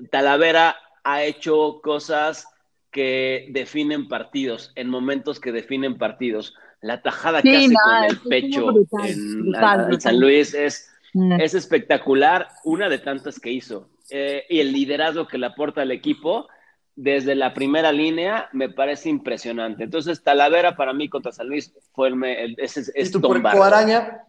[0.10, 2.48] Talavera ha hecho cosas
[2.92, 6.56] que definen partidos, en momentos que definen partidos.
[6.82, 8.74] La tajada que hace con el pecho
[9.04, 11.40] en, San Luis es, mm.
[11.40, 13.90] es espectacular, una de tantas que hizo.
[14.10, 16.48] Eh, y el liderazgo que le aporta al equipo
[16.96, 19.84] desde la primera línea me parece impresionante.
[19.84, 24.24] Entonces, Talavera para mí contra San Luis fue el, es, ¿Y tu puerco araña?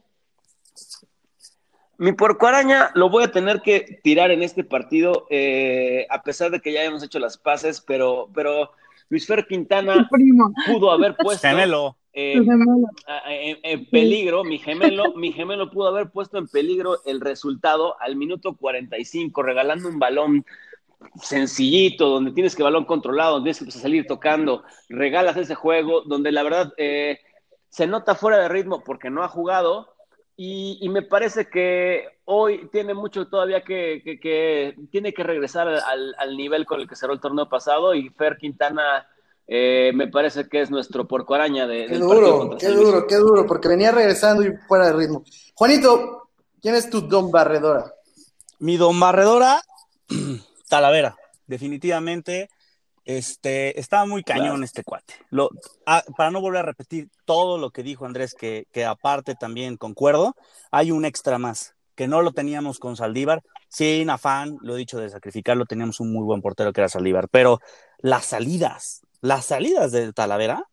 [1.99, 6.51] Mi puerco araña lo voy a tener que tirar en este partido, eh, a pesar
[6.51, 8.71] de que ya hemos hecho las pases, pero, pero
[9.11, 10.09] Luis Fer Quintana
[10.67, 11.47] pudo haber puesto
[12.13, 18.57] en, peligro, mi gemelo, mi gemelo pudo haber puesto en peligro el resultado al minuto
[18.57, 20.47] 45, regalando un balón
[21.23, 26.33] sencillito, donde tienes que balón controlado, donde tienes que salir tocando, regalas ese juego, donde
[26.33, 27.19] la verdad eh,
[27.69, 29.95] se nota fuera de ritmo porque no ha jugado.
[30.43, 36.65] Y, me parece que hoy tiene mucho todavía que, tiene que regresar al, al, nivel
[36.65, 39.07] con el que cerró el torneo pasado y Fer Quintana
[39.53, 43.47] eh, me parece que es nuestro porco araña de, qué duro, qué duro, qué duro,
[43.47, 45.25] porque venía regresando y fuera de ritmo.
[45.57, 46.31] Juanito,
[46.63, 47.93] ¿quién es tu don barredora?
[48.61, 49.61] Mi don barredora,
[50.71, 51.17] Talavera,
[51.47, 52.49] definitivamente.
[53.05, 55.15] Este, estaba muy cañón este cuate.
[55.31, 55.51] Lo,
[55.85, 59.77] ah, para no volver a repetir todo lo que dijo Andrés, que, que aparte también
[59.77, 60.37] concuerdo,
[60.71, 63.43] hay un extra más, que no lo teníamos con Saldívar.
[63.69, 67.29] Sin afán, lo he dicho de sacrificarlo, teníamos un muy buen portero que era Saldívar,
[67.29, 67.59] pero
[67.99, 70.65] las salidas, las salidas de Talavera,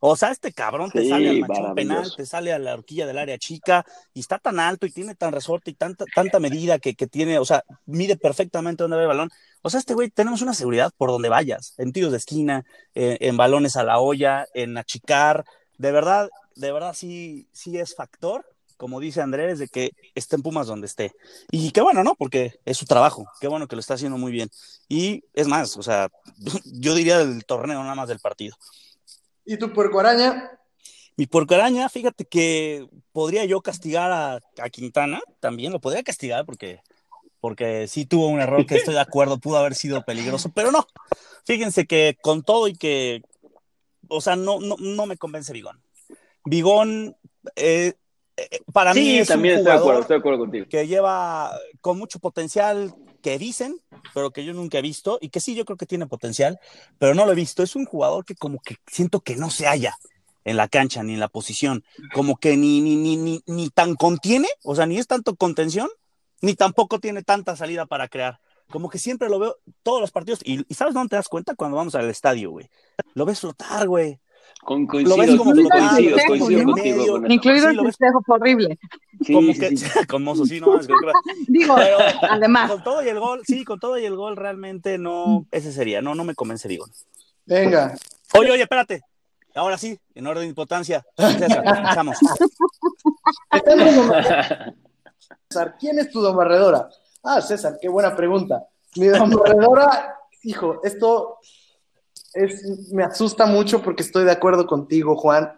[0.00, 3.18] o sea, este cabrón te sale al manchón penal, te sale a la horquilla del
[3.18, 3.84] área chica
[4.14, 7.44] y está tan alto y tiene tan resorte y tanta, tanta medida que, tiene, o
[7.44, 9.30] sea, mide perfectamente dónde va el balón.
[9.62, 13.18] O sea, este güey, tenemos una seguridad por donde vayas, en tiros de esquina, eh,
[13.20, 15.44] en balones a la olla, en achicar.
[15.76, 18.46] De verdad, de verdad sí, sí es factor,
[18.80, 21.12] como dice Andrés, de que esté en Pumas donde esté.
[21.50, 22.14] Y qué bueno, ¿no?
[22.14, 24.48] Porque es su trabajo, qué bueno que lo está haciendo muy bien.
[24.88, 26.08] Y es más, o sea,
[26.64, 28.56] yo diría del torneo, nada más del partido.
[29.44, 30.50] ¿Y tu puerco araña?
[31.16, 36.80] Mi puerco araña, fíjate que podría yo castigar a, Quintana, también lo podría castigar porque,
[37.40, 40.86] porque sí tuvo un error que estoy de acuerdo, pudo haber sido peligroso, pero no.
[41.44, 43.22] Fíjense que con todo y que,
[44.08, 45.82] o sea, no, no, no me convence Bigón.
[46.44, 47.16] Bigón,
[47.56, 47.94] eh,
[48.36, 50.66] eh, para mí es también estoy de acuerdo, estoy de acuerdo contigo.
[50.70, 53.80] que lleva con mucho potencial, que dicen,
[54.14, 56.58] pero que yo nunca he visto, y que sí, yo creo que tiene potencial,
[56.98, 57.62] pero no lo he visto.
[57.62, 59.96] Es un jugador que como que siento que no se halla
[60.44, 63.94] en la cancha ni en la posición, como que ni, ni, ni, ni, ni tan
[63.94, 65.88] contiene, o sea, ni es tanto contención,
[66.40, 68.40] ni tampoco tiene tanta salida para crear.
[68.70, 71.54] Como que siempre lo veo todos los partidos, y, y ¿sabes dónde te das cuenta?
[71.54, 72.70] Cuando vamos al estadio, güey.
[73.14, 74.20] Lo ves flotar, güey.
[74.62, 77.26] Con, coincido, lo ves como coincido, coincido contigo.
[77.28, 78.78] Incluido el espejo horrible.
[79.24, 79.74] Sí, como que,
[80.08, 80.78] con Mozo, sí, no,
[81.48, 81.76] Digo,
[82.22, 82.70] además.
[82.70, 86.02] Con todo y el gol, sí, con todo y el gol realmente no, ese sería,
[86.02, 86.86] no, no me convence, digo.
[87.46, 87.94] Venga.
[88.34, 89.02] Oye, oye, espérate.
[89.54, 91.04] Ahora sí, en orden de importancia.
[91.16, 92.18] César, empezamos.
[95.48, 96.88] César, ¿quién es tu don barredora?
[97.24, 98.66] Ah, César, qué buena pregunta.
[98.96, 101.38] Mi don barredora, hijo, esto
[102.34, 105.52] es, me asusta mucho porque estoy de acuerdo contigo, Juan.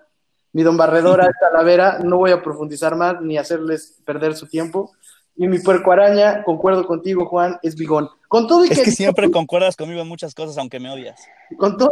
[0.52, 4.92] Mi don Barredora es Talavera, no voy a profundizar más ni hacerles perder su tiempo.
[5.34, 8.10] Y mi puerco araña, concuerdo contigo, Juan, es Bigón.
[8.28, 11.20] Con todo y es que, siempre concuerdas conmigo en muchas cosas, aunque me odias.
[11.58, 11.90] Con todo.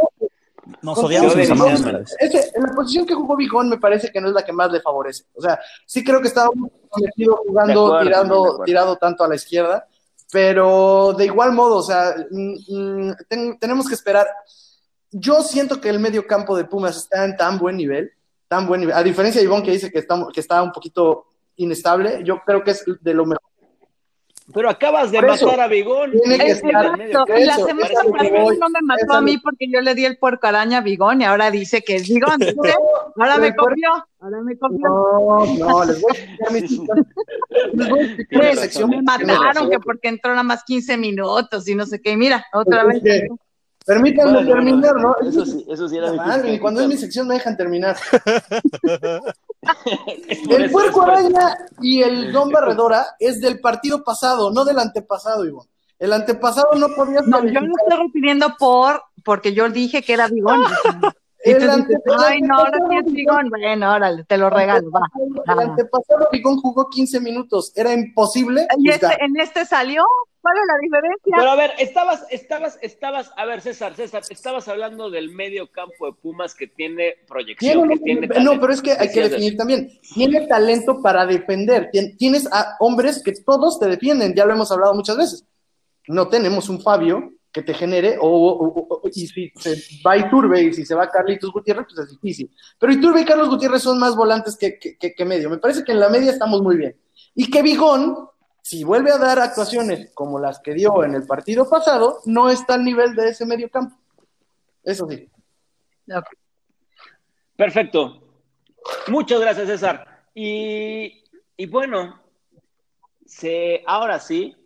[0.82, 1.82] Nos odiamos y amamos.
[1.82, 4.80] en la posición que jugó Bigón me parece que no es la que más le
[4.80, 5.24] favorece.
[5.34, 9.88] O sea, sí creo que estaba muy comprometido jugando, tirando, tirado tanto a la izquierda,
[10.30, 13.14] pero de igual modo, o sea, mm, mm,
[13.58, 14.28] tenemos que esperar
[15.10, 18.12] yo siento que el medio campo de Pumas está en tan buen nivel,
[18.48, 18.96] tan buen nivel.
[18.96, 22.62] A diferencia de Ivonne que dice que está, que está un poquito inestable, yo creo
[22.62, 23.50] que es de lo mejor.
[24.52, 26.10] Pero acabas de matar a Bigón.
[26.10, 30.04] Tiene que estar, la semana pasada no me mató a mí porque yo le di
[30.04, 32.38] el puerco araña a Bigón y ahora dice que es Bigón.
[33.16, 33.88] ahora me copió.
[34.18, 34.88] Ahora me copió.
[34.88, 36.96] No, no, les voy a explicar.
[37.72, 39.24] Les voy a explicar.
[39.24, 42.16] Me mataron que porque entró nada más 15 minutos y no sé qué.
[42.16, 43.02] Mira, otra vez.
[43.84, 45.16] Permítanme terminar, ¿no?
[45.26, 47.96] Eso sí, eso sí era madre, cuando es mi sección me dejan terminar.
[50.50, 55.68] el puerco araña y el don barredora es del partido pasado, no del antepasado, Ivonne.
[55.98, 60.28] El antepasado no podía No, yo no estoy refiriendo por, porque yo dije que era
[60.28, 60.62] Bigón.
[61.44, 63.48] Y tú El dices, Ay, no, ahora sí es Bigón.
[63.48, 65.00] Bueno, órale, te lo regalo, va.
[65.54, 67.72] El antepasado Bigón jugó 15 minutos.
[67.76, 70.04] Era imposible ¿Y este, en este salió?
[70.42, 71.34] ¿Cuál es la diferencia?
[71.36, 76.06] Pero a ver, estabas, estabas, estabas, a ver, César, César, estabas hablando del medio campo
[76.06, 78.60] de Pumas que tiene proyección, Tiene- que tiene no, talento.
[78.60, 79.90] pero es que hay que definir también.
[80.14, 81.90] Tiene talento para defender.
[81.92, 85.44] Tien- Tienes a hombres que todos te defienden, ya lo hemos hablado muchas veces.
[86.08, 89.76] No tenemos un Fabio que te genere, o, o- o- o- y si se
[90.06, 92.50] va Iturbe y si se va Carlitos Gutiérrez, pues es difícil.
[92.78, 95.50] Pero Iturbe y Carlos Gutiérrez son más volantes que, que- que- que medio.
[95.50, 96.96] Me parece que en la media estamos muy bien.
[97.34, 98.28] Y que Bigón,
[98.62, 102.74] si vuelve a dar actuaciones como las que dio en el partido pasado, no está
[102.74, 103.96] al nivel de ese medio campo.
[104.84, 105.28] Eso sí.
[107.56, 108.22] Perfecto.
[109.08, 110.22] Muchas gracias, César.
[110.34, 111.22] Y,
[111.56, 112.20] y bueno,
[113.26, 114.56] se, ahora sí,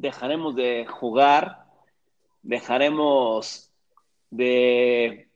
[0.00, 1.64] dejaremos de jugar,
[2.42, 3.70] dejaremos
[4.30, 5.28] de,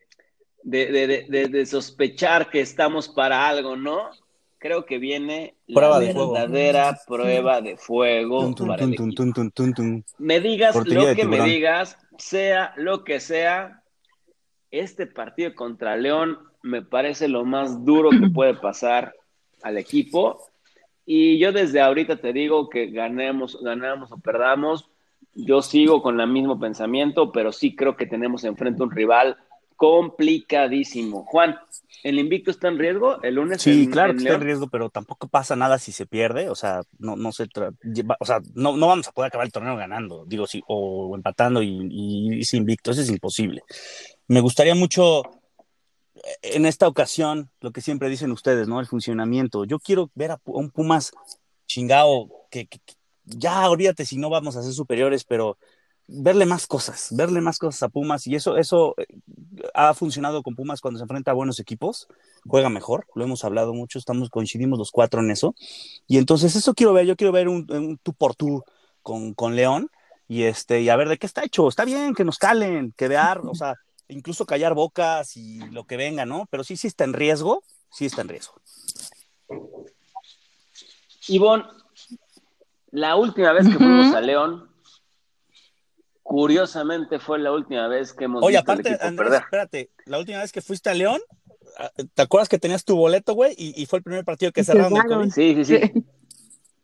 [0.62, 4.10] de, de- de- de- de sospechar que estamos para algo, ¿no?
[4.58, 6.32] Creo que viene Prueba la de fuego.
[6.32, 9.14] verdadera prueba de fuego para tun,
[9.52, 10.04] tun, tun.
[10.18, 13.82] Me digas lo que me digas, sea lo que sea,
[14.70, 19.14] este partido contra León me parece lo más duro que puede pasar
[19.62, 20.46] al equipo.
[21.06, 24.88] Y yo desde ahorita te digo que ganemos, ganamos o perdamos,
[25.34, 29.36] yo sigo con el mismo pensamiento, pero sí creo que tenemos enfrente un rival
[29.76, 31.24] complicadísimo.
[31.24, 31.56] Juan,
[32.04, 33.60] ¿el invicto está en riesgo el lunes?
[33.60, 36.48] Sí, en- claro en que está en riesgo, pero tampoco pasa nada si se pierde.
[36.48, 37.44] O sea, no, no se
[38.20, 41.62] o sea, no, no vamos a poder acabar el torneo ganando, digo, sí, o empatando
[41.62, 42.92] y, y, y sin invicto.
[42.92, 43.62] Eso es imposible.
[44.28, 45.22] Me gustaría mucho
[46.42, 48.80] en esta ocasión, lo que siempre dicen ustedes, ¿no?
[48.80, 49.64] El funcionamiento.
[49.64, 51.12] Yo quiero ver a, un Pumas
[52.50, 52.80] que- que-
[53.24, 55.58] ya olvídate si no vamos a ser superiores, pero
[56.06, 59.06] verle más cosas, verle más cosas a Pumas y eso, eso eh,
[59.72, 62.08] ha funcionado con Pumas cuando se enfrenta a buenos equipos,
[62.46, 65.54] juega mejor, lo hemos hablado mucho, estamos, coincidimos los cuatro en eso,
[66.06, 68.62] y entonces eso quiero ver, yo quiero ver un, un tú por tú
[69.02, 69.88] con, con León,
[70.28, 73.08] y este, y a ver de qué está hecho, está bien que nos calen, que
[73.08, 73.74] vear, o sea,
[74.08, 76.46] incluso callar bocas y lo que venga, ¿no?
[76.50, 78.54] Pero sí, sí está en riesgo, sí está en riesgo.
[81.28, 81.64] Ivonne,
[82.90, 84.70] la última vez que fuimos a León,
[86.22, 89.42] curiosamente fue la última vez que hemos Oye, visto aparte, equipo Andrés, perder.
[89.44, 91.20] espérate, la última vez que fuiste a León,
[91.78, 93.54] ah, ¿te acuerdas que tenías tu boleto, güey?
[93.56, 95.18] Y, y fue el primer partido que cerraron de Cerraron.
[95.30, 95.32] COVID.
[95.32, 95.92] Sí, sí, sí.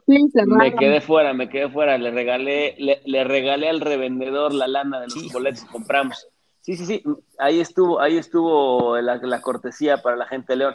[0.06, 0.58] Sí, cerraron.
[0.58, 1.96] Me quedé fuera, me quedé fuera.
[1.98, 5.28] Le regalé, le, le regalé al revendedor la lana de los Sí.
[5.32, 6.26] boletos que compramos.
[6.60, 7.02] Sí, sí, sí.
[7.38, 10.74] Ahí estuvo, ahí estuvo la, la cortesía para la gente de León.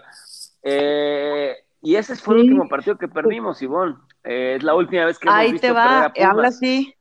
[0.63, 2.47] Eh, y ese fue el Sí.
[2.47, 3.95] último partido que perdimos, Ivonne.
[4.23, 6.29] Eh, es la última vez que hemos Ahí visto te perder va, a Pumas.
[6.31, 6.93] ahora sí.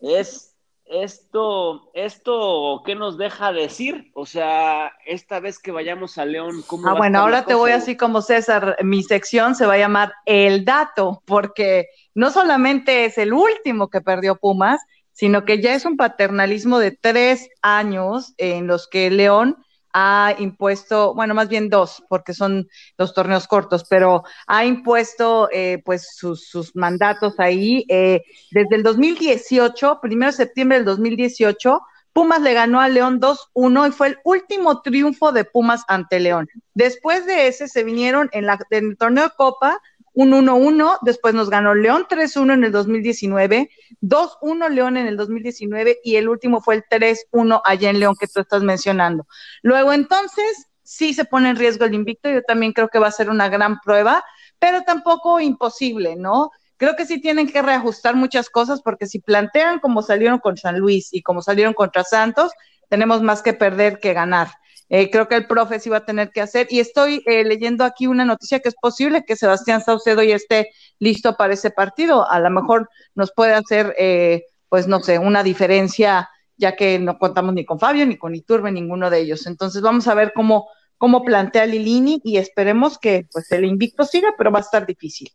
[0.00, 0.54] Es
[0.90, 4.10] esto, esto, ¿qué nos deja decir?
[4.14, 7.94] O sea, esta vez que vayamos a León, ¿cómo Ah, bueno, ahora te voy así
[7.96, 13.34] como César, mi sección se va a llamar El Dato, porque no solamente es el
[13.34, 14.80] último que perdió Pumas,
[15.18, 19.56] sino que ya es un paternalismo de tres años en los que León
[19.92, 25.82] ha impuesto, bueno, más bien dos, porque son los torneos cortos, pero ha impuesto eh,
[25.84, 27.84] pues sus, mandatos ahí.
[27.88, 31.80] eh, desde el 2018, primero de septiembre del 2018,
[32.12, 36.48] Pumas le ganó a León 2-1 y fue el último triunfo de Pumas ante León.
[36.74, 39.80] Después de ese se vinieron en, la, en el torneo de Copa
[40.18, 46.00] un 1-1, después nos ganó León 3-1 en el 2019, 2-1 León en el 2019
[46.02, 49.28] y el último fue el 3-1 allá en León que tú estás mencionando.
[49.62, 53.12] Luego entonces sí se pone en riesgo el invicto, yo también creo que va a
[53.12, 54.24] ser una gran prueba,
[54.58, 56.50] pero tampoco imposible, ¿no?
[56.78, 60.80] Creo que sí tienen que reajustar muchas cosas porque si plantean como salieron con San
[60.80, 62.50] Luis y como salieron contra Santos,
[62.88, 64.48] tenemos más que perder que ganar.
[64.90, 66.66] Eh, creo que el profe sí va a tener que hacer.
[66.70, 70.70] Y estoy eh, leyendo aquí una noticia que es posible que Sebastián Saucedo ya esté
[70.98, 72.28] listo para ese partido.
[72.28, 77.18] A lo mejor nos puede hacer, eh, pues no sé, una diferencia, ya que no
[77.18, 79.46] contamos ni con Fabio, ni con Iturbe, ninguno de ellos.
[79.46, 84.34] Entonces vamos a ver cómo, cómo plantea Lilini y esperemos que pues el invicto siga,
[84.36, 85.28] pero va a estar difícil.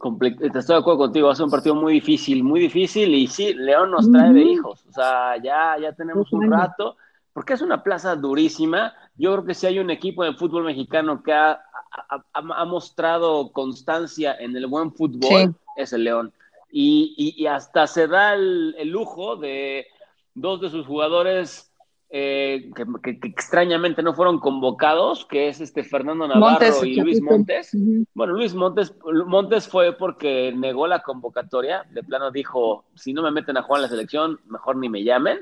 [0.00, 3.26] Te estoy de acuerdo contigo, va a ser un partido muy difícil, muy difícil y
[3.26, 6.96] sí, León nos trae de hijos, o sea, ya, ya tenemos un rato,
[7.34, 11.22] porque es una plaza durísima, yo creo que si hay un equipo de fútbol mexicano
[11.22, 15.50] que ha, ha- ha- ha mostrado constancia en el buen fútbol, Sí.
[15.76, 16.32] es el León,
[16.72, 19.86] y, y- y hasta se da el, el lujo de
[20.34, 21.69] dos de sus jugadores
[22.12, 26.94] eh, que, que- que extrañamente no fueron convocados, que es este Fernando Navarro Montes, y
[27.00, 27.22] Luis.
[27.22, 27.70] Montes,
[28.14, 28.92] bueno, Luis Montes,
[29.26, 33.78] Montes fue porque negó la convocatoria, de plano dijo, si no me meten a jugar
[33.78, 35.38] en la selección, mejor ni me llamen.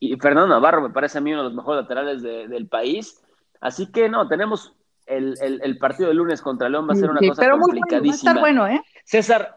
[0.00, 3.22] y Fernando Navarro me parece a mí uno de los mejores laterales del país.
[3.60, 4.72] Así que no, tenemos
[5.06, 8.08] el, el, partido de lunes contra León, va a ser una cosa complicadísima.
[8.08, 8.80] va a estar bueno, ¿eh?
[9.04, 9.56] César,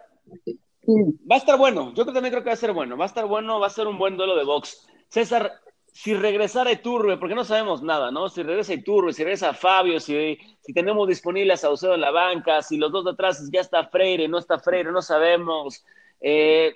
[1.29, 1.93] va a estar bueno.
[1.93, 2.97] Yo también creo que va a ser bueno.
[2.97, 4.87] Va a estar bueno, va a ser un buen duelo de box.
[5.09, 5.51] César,
[5.91, 8.29] si regresara Iturbe, porque no sabemos nada, ¿no?
[8.29, 12.61] Si regresa Iturbe, si regresa Fabio, si, si tenemos disponible a Saucedo en la banca,
[12.61, 15.83] si los dos de atrás ya está Freire, no está Freire, no sabemos.
[16.21, 16.75] Eh,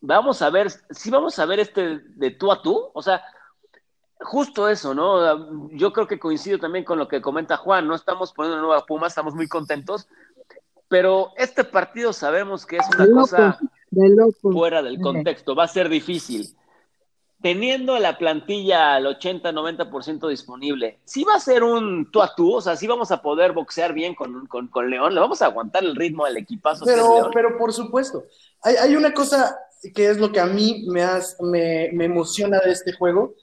[0.00, 3.22] vamos a ver, sí vamos a ver este de tú a tú, o sea,
[4.20, 5.68] justo eso, ¿no?
[5.70, 9.06] Yo creo que coincido también con lo que comenta Juan, no estamos poniendo nueva Puma,
[9.06, 10.06] estamos muy contentos,
[10.88, 13.58] pero este partido sabemos que es una cosa
[14.42, 16.54] fuera del contexto, va a ser difícil.
[17.44, 22.60] Teniendo la plantilla al 80-90% disponible, sí va a ser un tú a tú, o
[22.62, 25.94] sea, sí vamos a poder boxear bien con, con, León, le vamos a aguantar el
[25.94, 26.86] ritmo del equipazo.
[26.86, 28.24] Pero, pero por supuesto,
[28.62, 29.58] hay, hay una cosa
[29.94, 31.04] que es lo que a mí me,
[31.92, 33.34] me, emociona de este juego.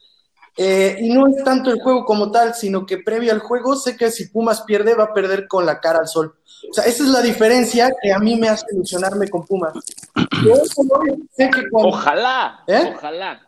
[0.57, 3.95] Eh, y no es tanto el juego como tal, sino que previo al juego sé
[3.95, 6.39] que si Pumas pierde, va a perder con la cara al sol.
[6.71, 9.73] O sea, esa es la diferencia que a mí me hace ilusionarme con Pumas.
[11.71, 12.93] Ojalá, ¿Eh?
[12.95, 13.47] ojalá.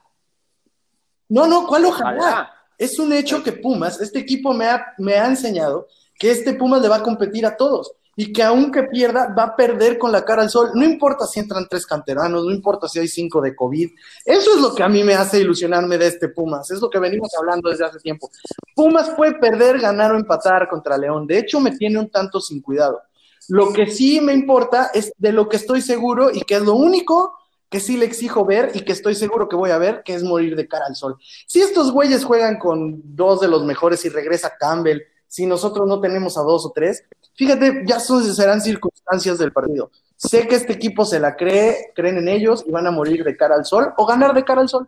[1.29, 2.51] No, no, ¿cuál ojalá?
[2.77, 6.81] Es un hecho que Pumas, este equipo me ha, me ha enseñado que este Pumas
[6.81, 10.23] le va a competir a todos y que aunque pierda, va a perder con la
[10.23, 10.71] cara al sol.
[10.73, 13.89] No importa si entran tres canteranos, no importa si hay cinco de COVID.
[14.23, 16.69] Eso es lo que a mí me hace ilusionarme de este Pumas.
[16.69, 18.29] Es lo que venimos hablando desde hace tiempo.
[18.75, 21.25] Pumas puede perder, ganar o empatar contra León.
[21.25, 23.01] De hecho, me tiene un tanto sin cuidado.
[23.49, 26.75] Lo que sí me importa es de lo que estoy seguro y que es lo
[26.75, 27.37] único
[27.73, 30.23] que sí le exijo ver y que estoy seguro que voy a ver, que es
[30.23, 31.17] morir de cara al sol.
[31.47, 35.99] Si estos güeyes juegan con dos de los mejores y regresa Campbell, si nosotros no
[35.99, 37.03] tenemos a dos o tres,
[37.35, 39.89] Fíjate, ya son, serán circunstancias del partido.
[40.15, 43.35] Sé que este equipo se la cree, creen en ellos y van a morir de
[43.35, 44.85] cara al sol o ganar de cara al sol.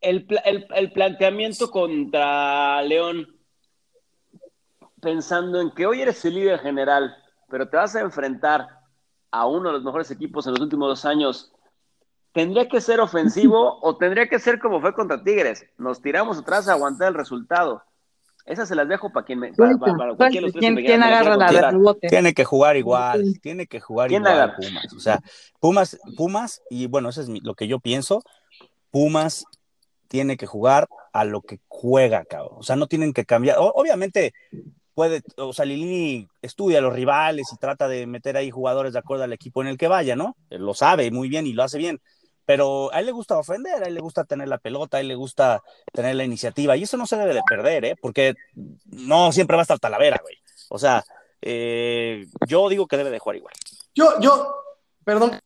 [0.00, 0.26] El,
[0.92, 3.38] planteamiento contra León,
[5.00, 7.16] pensando en que hoy eres el líder general,
[7.48, 8.68] pero te vas a enfrentar
[9.30, 11.52] a uno de los mejores equipos en los últimos dos años
[12.36, 15.64] ¿Tendría que ser ofensivo o tendría que ser como fue contra Tigres?
[15.78, 17.82] Nos tiramos atrás a aguantar el resultado.
[18.44, 19.52] Esas se las dejo para quien me.
[19.54, 19.74] Para,
[20.28, 22.08] ¿Quién, agarra la rebote?
[22.08, 24.92] Tiene que jugar igual, tiene que jugar igual Pumas.
[24.92, 25.20] O sea,
[25.60, 28.22] Pumas, Pumas, y bueno, eso es lo que yo pienso.
[28.90, 29.46] Pumas
[30.06, 32.58] tiene que jugar a lo que juega, cabrón.
[32.58, 33.56] O sea, no tienen que cambiar.
[33.58, 34.34] obviamente,
[34.96, 39.24] puede, o sea, Lilini estudia los rivales y trata de meter ahí jugadores de acuerdo
[39.24, 40.36] al equipo en el que vaya, ¿no?
[40.48, 42.00] Lo sabe muy bien y lo hace bien
[42.46, 45.08] pero a él le gusta ofender, a él le gusta tener la pelota, a él
[45.08, 47.96] le gusta tener la iniciativa, y eso no se debe de perder, ¿eh?
[48.00, 48.34] Porque
[48.86, 50.36] no siempre va a estar Talavera, güey.
[50.68, 51.04] O sea,
[51.42, 53.54] eh, yo digo que debe de jugar igual.
[53.94, 54.54] Yo, yo,
[55.04, 55.40] perdón,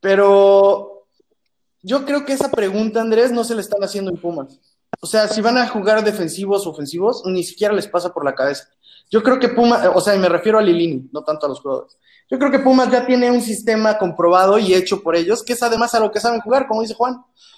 [0.00, 1.06] pero
[1.80, 4.60] yo creo que esa pregunta, Andrés, no se le están haciendo en Pumas.
[5.00, 8.34] O sea, si van a jugar defensivos o ofensivos, ni siquiera les pasa por la
[8.34, 8.68] cabeza.
[9.10, 11.96] Yo creo que Pumas, o sea, me refiero a Lilini, no tanto a los jugadores.
[12.30, 15.62] Yo creo que Pumas ya tiene un sistema comprobado y hecho por ellos, que es
[15.62, 17.14] además a lo que saben jugar, como dice Juan.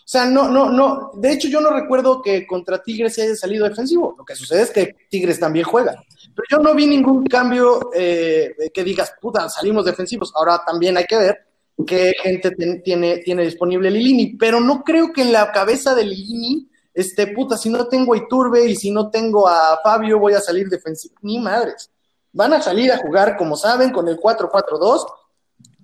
[0.06, 1.12] O sea, no, no, no.
[1.14, 4.14] De hecho, yo no recuerdo que contra Tigres se haya salido defensivo.
[4.18, 5.94] Lo que sucede es que Tigres también juega.
[6.34, 10.32] Pero yo no vi ningún cambio eh, que digas, puta, salimos defensivos.
[10.34, 11.46] Ahora también hay que ver
[11.86, 12.52] qué gente
[12.84, 14.36] tiene, tiene disponible Lilini.
[14.36, 18.16] Pero no creo que en la cabeza de Lilini, este, puta, si no tengo a
[18.16, 21.14] Iturbe y si no tengo a Fabio, voy a salir defensivo.
[21.20, 21.90] Ni madres.
[22.32, 25.04] Van a salir a jugar, como saben, con el 4-4-2.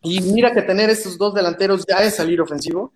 [0.05, 2.95] Y mira que tener estos dos delanteros ya es salir ofensivo.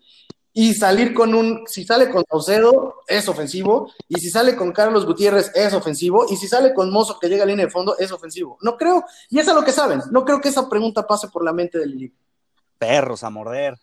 [0.54, 3.92] Y salir con un, si sale con Saucedo, es ofensivo.
[4.08, 6.24] Y si sale con Carlos Gutiérrez, es ofensivo.
[6.30, 8.56] Y si sale con Mozo, que llega a línea de fondo, es ofensivo.
[8.62, 11.44] No creo, y es a lo que saben, no creo que esa pregunta pase por
[11.44, 12.14] la mente del Lili.
[12.78, 13.76] Perros a morder.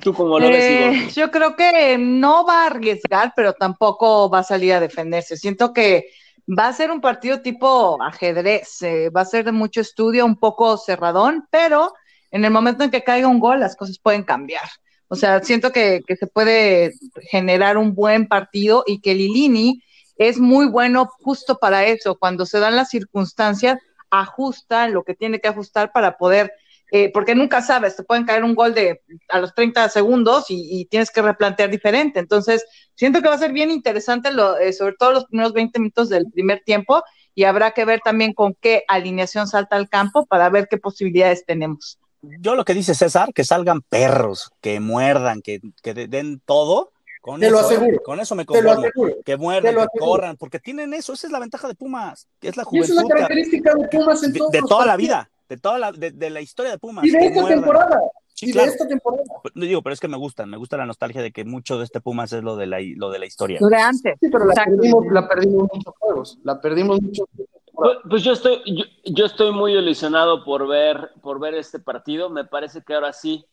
[0.00, 4.40] ¿Tú cómo lo ves, eh, Yo creo que no va a arriesgar, pero tampoco va
[4.40, 5.36] a salir a defenderse.
[5.36, 6.06] Siento que
[6.48, 10.36] Va a ser un partido tipo ajedrez, eh, va a ser de mucho estudio, un
[10.36, 11.92] poco cerradón, pero
[12.30, 14.66] en el momento en que caiga un gol, las cosas pueden cambiar.
[15.08, 16.94] O sea, siento que, se puede
[17.30, 19.82] generar un buen partido y que Lilini
[20.16, 22.18] es muy bueno justo para eso.
[22.18, 23.78] Cuando se dan las circunstancias,
[24.08, 26.52] ajusta lo que tiene que ajustar para poder
[26.90, 30.86] eh, porque nunca sabes, te pueden caer un gol de a los 30 segundos y,
[30.86, 32.18] tienes que replantear diferente.
[32.18, 32.64] Entonces,
[32.94, 36.08] siento que va a ser bien interesante, lo, eh, sobre todo los primeros 20 minutos
[36.08, 37.02] del primer tiempo,
[37.34, 41.44] y habrá que ver también con qué alineación salta al campo para ver qué posibilidades
[41.44, 41.98] tenemos.
[42.22, 46.92] Yo lo que dice César, que salgan perros, que muerdan, que, que den todo.
[47.20, 47.98] Con Te eso, lo aseguro.
[48.02, 48.82] Con eso me conformo.
[49.24, 51.12] Que muerdan, que corran, porque tienen eso.
[51.12, 52.26] Esa es la ventaja de Pumas.
[52.40, 52.92] Es la juventud.
[52.92, 55.92] esa es la característica de Pumas en de, de toda la vida de toda la,
[55.92, 57.04] de, de la historia de Pumas.
[57.04, 57.60] Y de que esta muerdan.
[57.60, 58.00] temporada.
[58.34, 58.66] Sí, y claro.
[58.66, 59.22] de esta temporada.
[59.54, 61.84] No digo, pero es que me gustan, me gusta la nostalgia de que mucho de
[61.84, 63.58] este Pumas es lo de la, lo de la historia.
[63.60, 64.16] Lo de antes.
[64.20, 64.76] Sí, pero la Exacto.
[64.76, 66.38] perdimos, la perdimos muchos juegos.
[66.44, 67.26] La perdimos muchos
[67.72, 72.30] Pues, pues yo estoy, yo, yo estoy muy ilusionado por ver, por ver este partido.
[72.30, 73.44] Me parece que ahora sí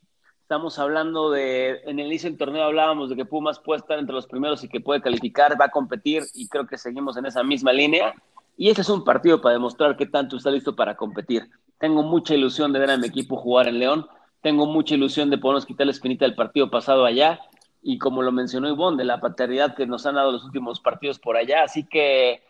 [0.42, 4.14] estamos hablando de, en el inicio del torneo hablábamos de que Pumas puede estar entre
[4.14, 7.44] los primeros y que puede calificar, va a competir y creo que seguimos en esa
[7.44, 8.14] misma línea.
[8.56, 11.50] Y este es un partido para demostrar qué tanto está listo para competir.
[11.86, 14.08] Tengo mucha ilusión de ver a mi equipo jugar en León.
[14.42, 17.40] Tengo mucha ilusión de podernos quitar la espinita del partido pasado allá.
[17.84, 21.20] Y como lo mencionó Ivonne, de la paternidad que nos han dado los últimos partidos
[21.20, 21.62] por allá.
[21.62, 22.42] Así que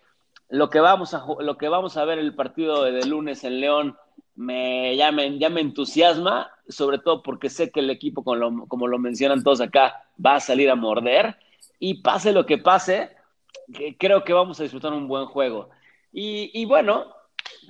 [0.47, 3.59] lo que vamos a, lo que vamos a ver el partido de, de lunes en
[3.59, 3.97] León
[4.35, 8.67] me, ya, me, ya me entusiasma, sobre todo porque sé que el equipo, como lo,
[8.67, 11.35] como lo mencionan todos acá, va a salir a morder.
[11.77, 13.17] Y pase lo que pase,
[13.99, 15.71] creo que vamos a disfrutar un buen juego.
[16.13, 17.13] Y, y bueno,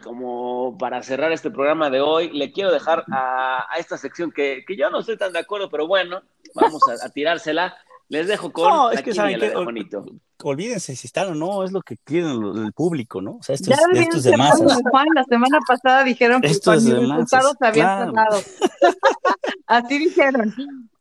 [0.03, 4.63] como para cerrar este programa de hoy, le quiero dejar a, a esta sección que,
[4.67, 6.21] que yo no estoy tan de acuerdo, pero bueno,
[6.53, 7.75] vamos a, a tirársela.
[8.07, 10.05] Les dejo con No, es la que saben que Juanito.
[10.43, 13.37] olvídense si están o no, es lo que quieren el, el público, ¿no?
[13.37, 14.81] O sea, esto Ya es, esto es de cerrado, masas.
[14.91, 18.37] Juan, la semana pasada dijeron que Esto es de resultados se habían claro.
[18.37, 18.41] cerrado.
[19.65, 20.53] Así dijeron.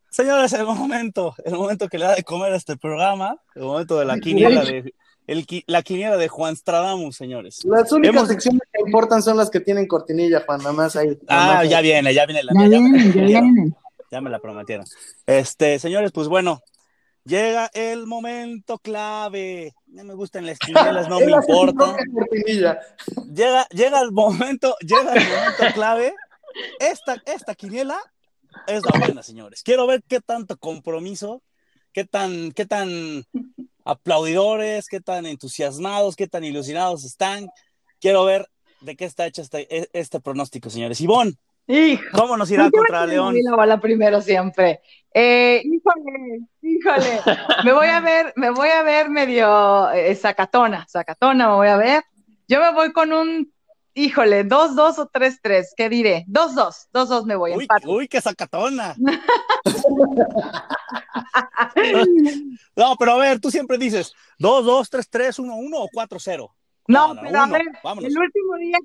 [0.09, 3.99] Señores, el momento, el momento que le da de comer a este programa, el momento
[3.99, 4.95] de la quiniela de
[5.27, 7.65] el, la quiniela de Juan Stradamus, señores.
[7.65, 11.09] Las únicas Hemos- secciones que importan son las que tienen cortinilla, Juan, nada más ahí.
[11.09, 11.69] nada Ah, ahí.
[11.71, 13.73] ya viene, ya viene la Ya mía, ya me
[14.11, 14.87] ya me la prometieron.
[15.27, 16.61] Este, señores, pues bueno,
[17.25, 19.75] llega el momento clave.
[19.87, 21.97] No me gustan las quinielas, no me importa.
[23.33, 26.15] llega, llega el momento, llega el momento clave.
[26.79, 27.99] Esta, esta quiniela
[28.69, 29.63] es la buena, señores.
[29.65, 31.43] Quiero ver qué tanto compromiso,
[31.93, 33.25] qué tan, qué tan
[33.85, 37.49] aplaudidores, qué tan entusiasmados, qué tan ilusionados están.
[38.01, 38.49] Quiero ver
[38.81, 41.01] de qué está hecho este, este pronóstico, señores.
[41.01, 41.35] Ivonne,
[41.67, 42.03] Hijo.
[42.13, 43.35] ¿cómo nos irá ¿Por qué contra León?
[43.43, 44.81] la bola primero siempre?
[45.13, 47.21] Eh, híjole, híjole.
[47.65, 51.77] Me voy a ver, me voy a ver medio eh, sacatona, sacatona me voy a
[51.77, 52.03] ver.
[52.47, 53.54] Yo me voy con un,
[53.95, 56.25] híjole, 2-2 o 3-3, ¿qué diré?
[56.29, 57.87] 2-2, 2-2 me voy, Uy, empate.
[57.89, 58.95] uy, qué sacatona.
[62.77, 66.19] No, pero a ver, tú siempre dices 2, 2, 3, 3, 1, 1 o 4,
[66.19, 66.55] 0.
[66.87, 68.11] No, no, pero a uno, ver, vámonos.
[68.11, 68.79] el último día,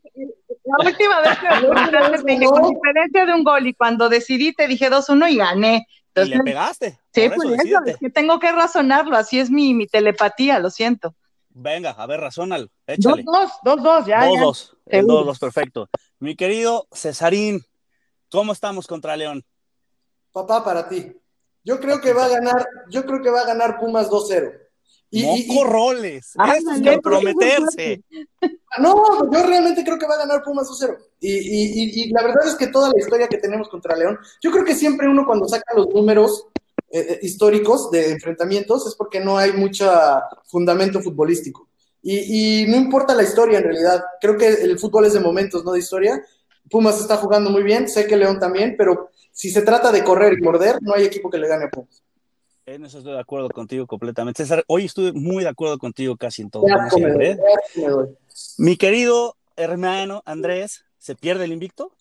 [0.63, 4.67] la última vez que me dije con diferencia de un gol y cuando decidí te
[4.67, 5.87] dije 2-1 y gané.
[6.15, 6.99] Y le Entonces, pegaste.
[7.13, 10.69] sí, por por eso, es que tengo que razonarlo, así es mi, mi telepatía, lo
[10.69, 11.15] siento.
[11.51, 12.67] Venga, a ver, razónalo.
[12.87, 13.23] Échale.
[13.23, 14.41] 2-2, 2-2, ya, Dos, ya.
[14.41, 14.77] dos.
[14.85, 15.15] El Seguro.
[15.17, 15.89] dos, dos, perfecto.
[16.19, 17.61] Mi querido Cesarín,
[18.31, 19.43] ¿cómo estamos contra León?
[20.31, 21.11] Papá, para ti.
[21.63, 24.51] Yo creo que va a ganar, yo creo que va a ganar Pumas 2-0.
[25.11, 26.33] Y, y- y- Moco roles.
[26.37, 28.03] Ah, Eso es ándale, comprometerse.
[28.79, 30.97] no, yo realmente creo que va a ganar Pumas 2-0.
[31.19, 34.17] Y, y- y- y la verdad es que toda la historia que tenemos contra León,
[34.41, 36.45] yo creo que siempre uno cuando saca los números
[36.91, 39.91] eh, eh, históricos de enfrentamientos es porque no hay mucho
[40.45, 41.67] fundamento futbolístico.
[42.01, 45.63] Y, y no importa la historia en realidad, creo que el fútbol es de momentos,
[45.65, 46.23] no de historia.
[46.69, 50.33] Pumas está jugando muy bien, sé que León también, pero si se trata de correr
[50.33, 52.03] y morder, no hay equipo que le gane a Pumas.
[52.65, 54.43] En eso estoy de acuerdo contigo completamente.
[54.43, 56.63] César, hoy estuve muy de acuerdo contigo casi en todo.
[56.63, 57.39] Como siempre.
[58.59, 61.91] Mi querido hermano Andrés, ¿se pierde el invicto?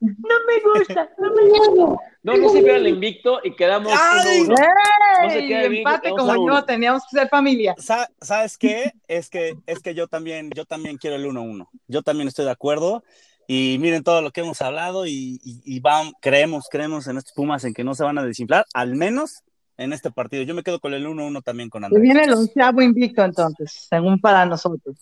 [0.00, 2.02] No me gusta, no me gusta.
[2.22, 4.42] No, no se queda el invicto y quedamos ¡Ay!
[4.42, 4.48] 1-1.
[4.48, 6.64] No se queda el empate como yo, uno.
[6.64, 7.74] teníamos que ser familia.
[7.78, 8.92] Sa- ¿Sabes qué?
[9.08, 11.68] Es que, es que yo también, yo también quiero el 1-1.
[11.88, 13.02] Yo también estoy de acuerdo.
[13.48, 17.32] Y miren todo lo que hemos hablado y, y, y vam- creemos, creemos en estos
[17.32, 19.42] Pumas en que no se van a desinflar, al menos
[19.78, 20.42] en este partido.
[20.42, 22.02] Yo me quedo con el 1-1 también con Andrés.
[22.02, 24.96] viene el onceavo invicto entonces, según para nosotros.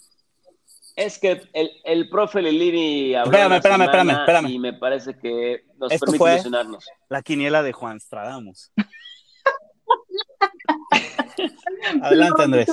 [0.96, 6.06] Es que el, el profe Lilini Espérame, espérame, espérame, y me parece que nos Esto
[6.06, 6.86] permite fue- ilusionarnos.
[7.10, 8.72] La quiniela de Juan Stradamus.
[12.02, 12.68] Adelante, Andrés.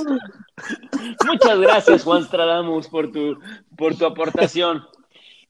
[1.26, 3.38] Muchas gracias, Juan Stradamus, por tu,
[3.78, 4.86] por tu aportación.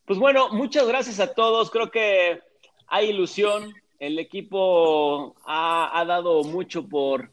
[0.05, 1.69] Pues bueno, muchas gracias a todos.
[1.69, 2.41] Creo que
[2.87, 3.73] hay ilusión.
[3.99, 7.31] El equipo ha, ha dado mucho por,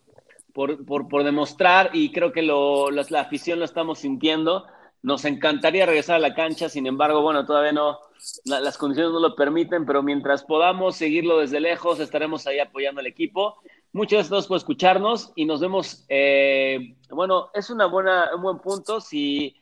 [0.52, 4.66] por, por, por demostrar y creo que lo, las- la afición lo estamos sintiendo.
[5.02, 7.98] Nos encantaría regresar a la cancha, sin embargo, bueno, todavía no,
[8.44, 13.00] la- las condiciones no lo permiten, pero mientras podamos seguirlo desde lejos, estaremos ahí apoyando
[13.00, 13.56] al equipo.
[13.92, 16.04] Muchas gracias a todos por escucharnos y nos vemos.
[16.08, 19.56] eh, bueno, es una buena, un buen punto si,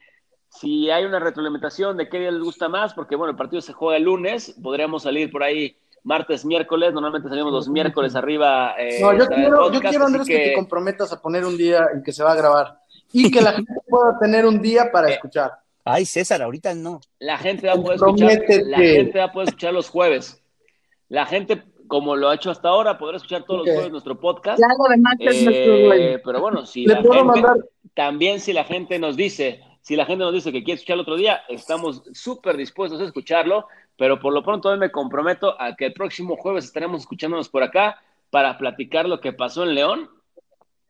[0.49, 3.73] si hay una retroalimentación de qué día les gusta más, porque bueno, el partido se
[3.73, 8.75] juega el lunes, podríamos salir por ahí martes, miércoles, normalmente salimos los miércoles arriba.
[8.79, 10.39] eh, No, yo quiero, yo quiero Andrés, que...
[10.39, 12.81] te comprometas a poner un día en que se va a grabar
[13.13, 15.53] y que la gente pueda tener un día para Eh, escuchar.
[15.85, 17.01] Ay, César, ahorita no.
[17.19, 20.43] La gente va a poder escuchar, la gente va a poder escuchar los jueves.
[21.09, 24.61] La gente, como lo ha hecho hasta ahora, podrá escuchar todos los jueves nuestro podcast.
[25.21, 27.43] Eh, pero bueno, si la gente,
[27.95, 31.17] también si la gente nos dice, si la gente nos dice que quiere escucharlo otro
[31.17, 35.87] día, estamos súper dispuestos a escucharlo, pero por lo pronto hoy me comprometo a que
[35.87, 38.01] el próximo jueves estaremos escuchándonos por acá
[38.31, 40.11] para platicar lo que pasó en León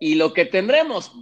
[0.00, 1.12] y lo que tendremos,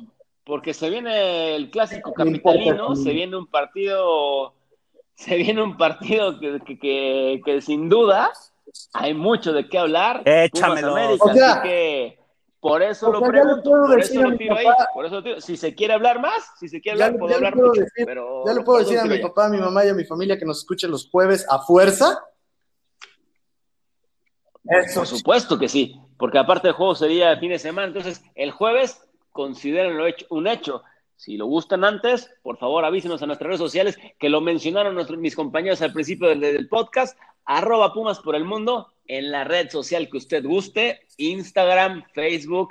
[0.47, 4.55] porque se viene el clásico capitalino, se viene un partido,
[5.15, 8.33] se viene un partido que, que sin duda
[8.93, 10.23] hay mucho de qué hablar.
[10.25, 10.93] Échamelo.
[10.93, 12.19] América, así que
[12.61, 15.41] por eso lo pregunto, por eso lo tiro ahí, por eso tiro.
[15.41, 18.63] Si se quiere hablar más, si se quiere hablar, puedo hablar mucho, pero ya le
[18.63, 20.93] puedo decir a mi papá, a mi mamá y a mi familia que nos escuchen
[20.93, 22.23] los jueves a fuerza.
[24.63, 25.01] Eso.
[25.01, 29.06] Por supuesto que sí, porque aparte el juego sería fin de semana, entonces el jueves
[29.37, 30.83] considérenlo un hecho.
[31.15, 35.19] Si lo gustan antes, por favor avísenos a nuestras redes sociales que lo mencionaron nuestros,
[35.19, 40.09] mis compañeros al principio del, podcast, arroba Pumas por el mundo, en la red social
[40.11, 42.71] que usted guste, Instagram, Facebook,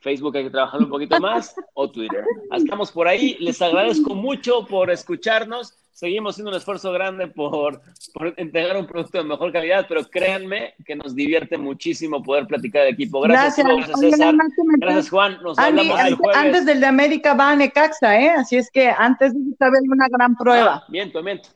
[0.00, 2.24] Facebook hay que trabajar un poquito más, o Twitter.
[2.52, 7.80] Estamos por ahí, les agradezco mucho por escucharnos seguimos haciendo un esfuerzo grande por,
[8.14, 12.84] por, entregar un producto de mejor calidad, pero créanme que nos divierte muchísimo poder platicar
[12.84, 13.20] de equipo.
[13.20, 14.34] Gracias, gracias, César.
[14.78, 15.38] Gracias, Juan.
[15.42, 16.36] Nos hablamos el jueves.
[16.36, 18.30] Antes del de América va a Necaxa, ¿eh?
[18.30, 20.82] Así es que antes de saber una gran prueba.
[20.82, 21.50] Ah, miento, miento.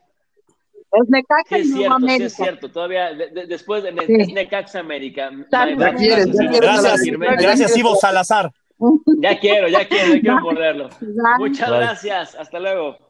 [0.92, 2.18] Es Necaxa sí, es cierto, América.
[2.18, 3.10] Sí, es cierto, todavía
[3.48, 4.32] después de sí.
[4.32, 5.30] Necaxa América.
[5.50, 7.00] Ya quieres, ya quieres gracias,
[7.38, 8.52] gracias Ivo Salazar.
[9.18, 10.90] Ya quiero, ya quiero, ya quiero ponerlo.
[11.38, 13.05] Muchas gracias, hasta luego.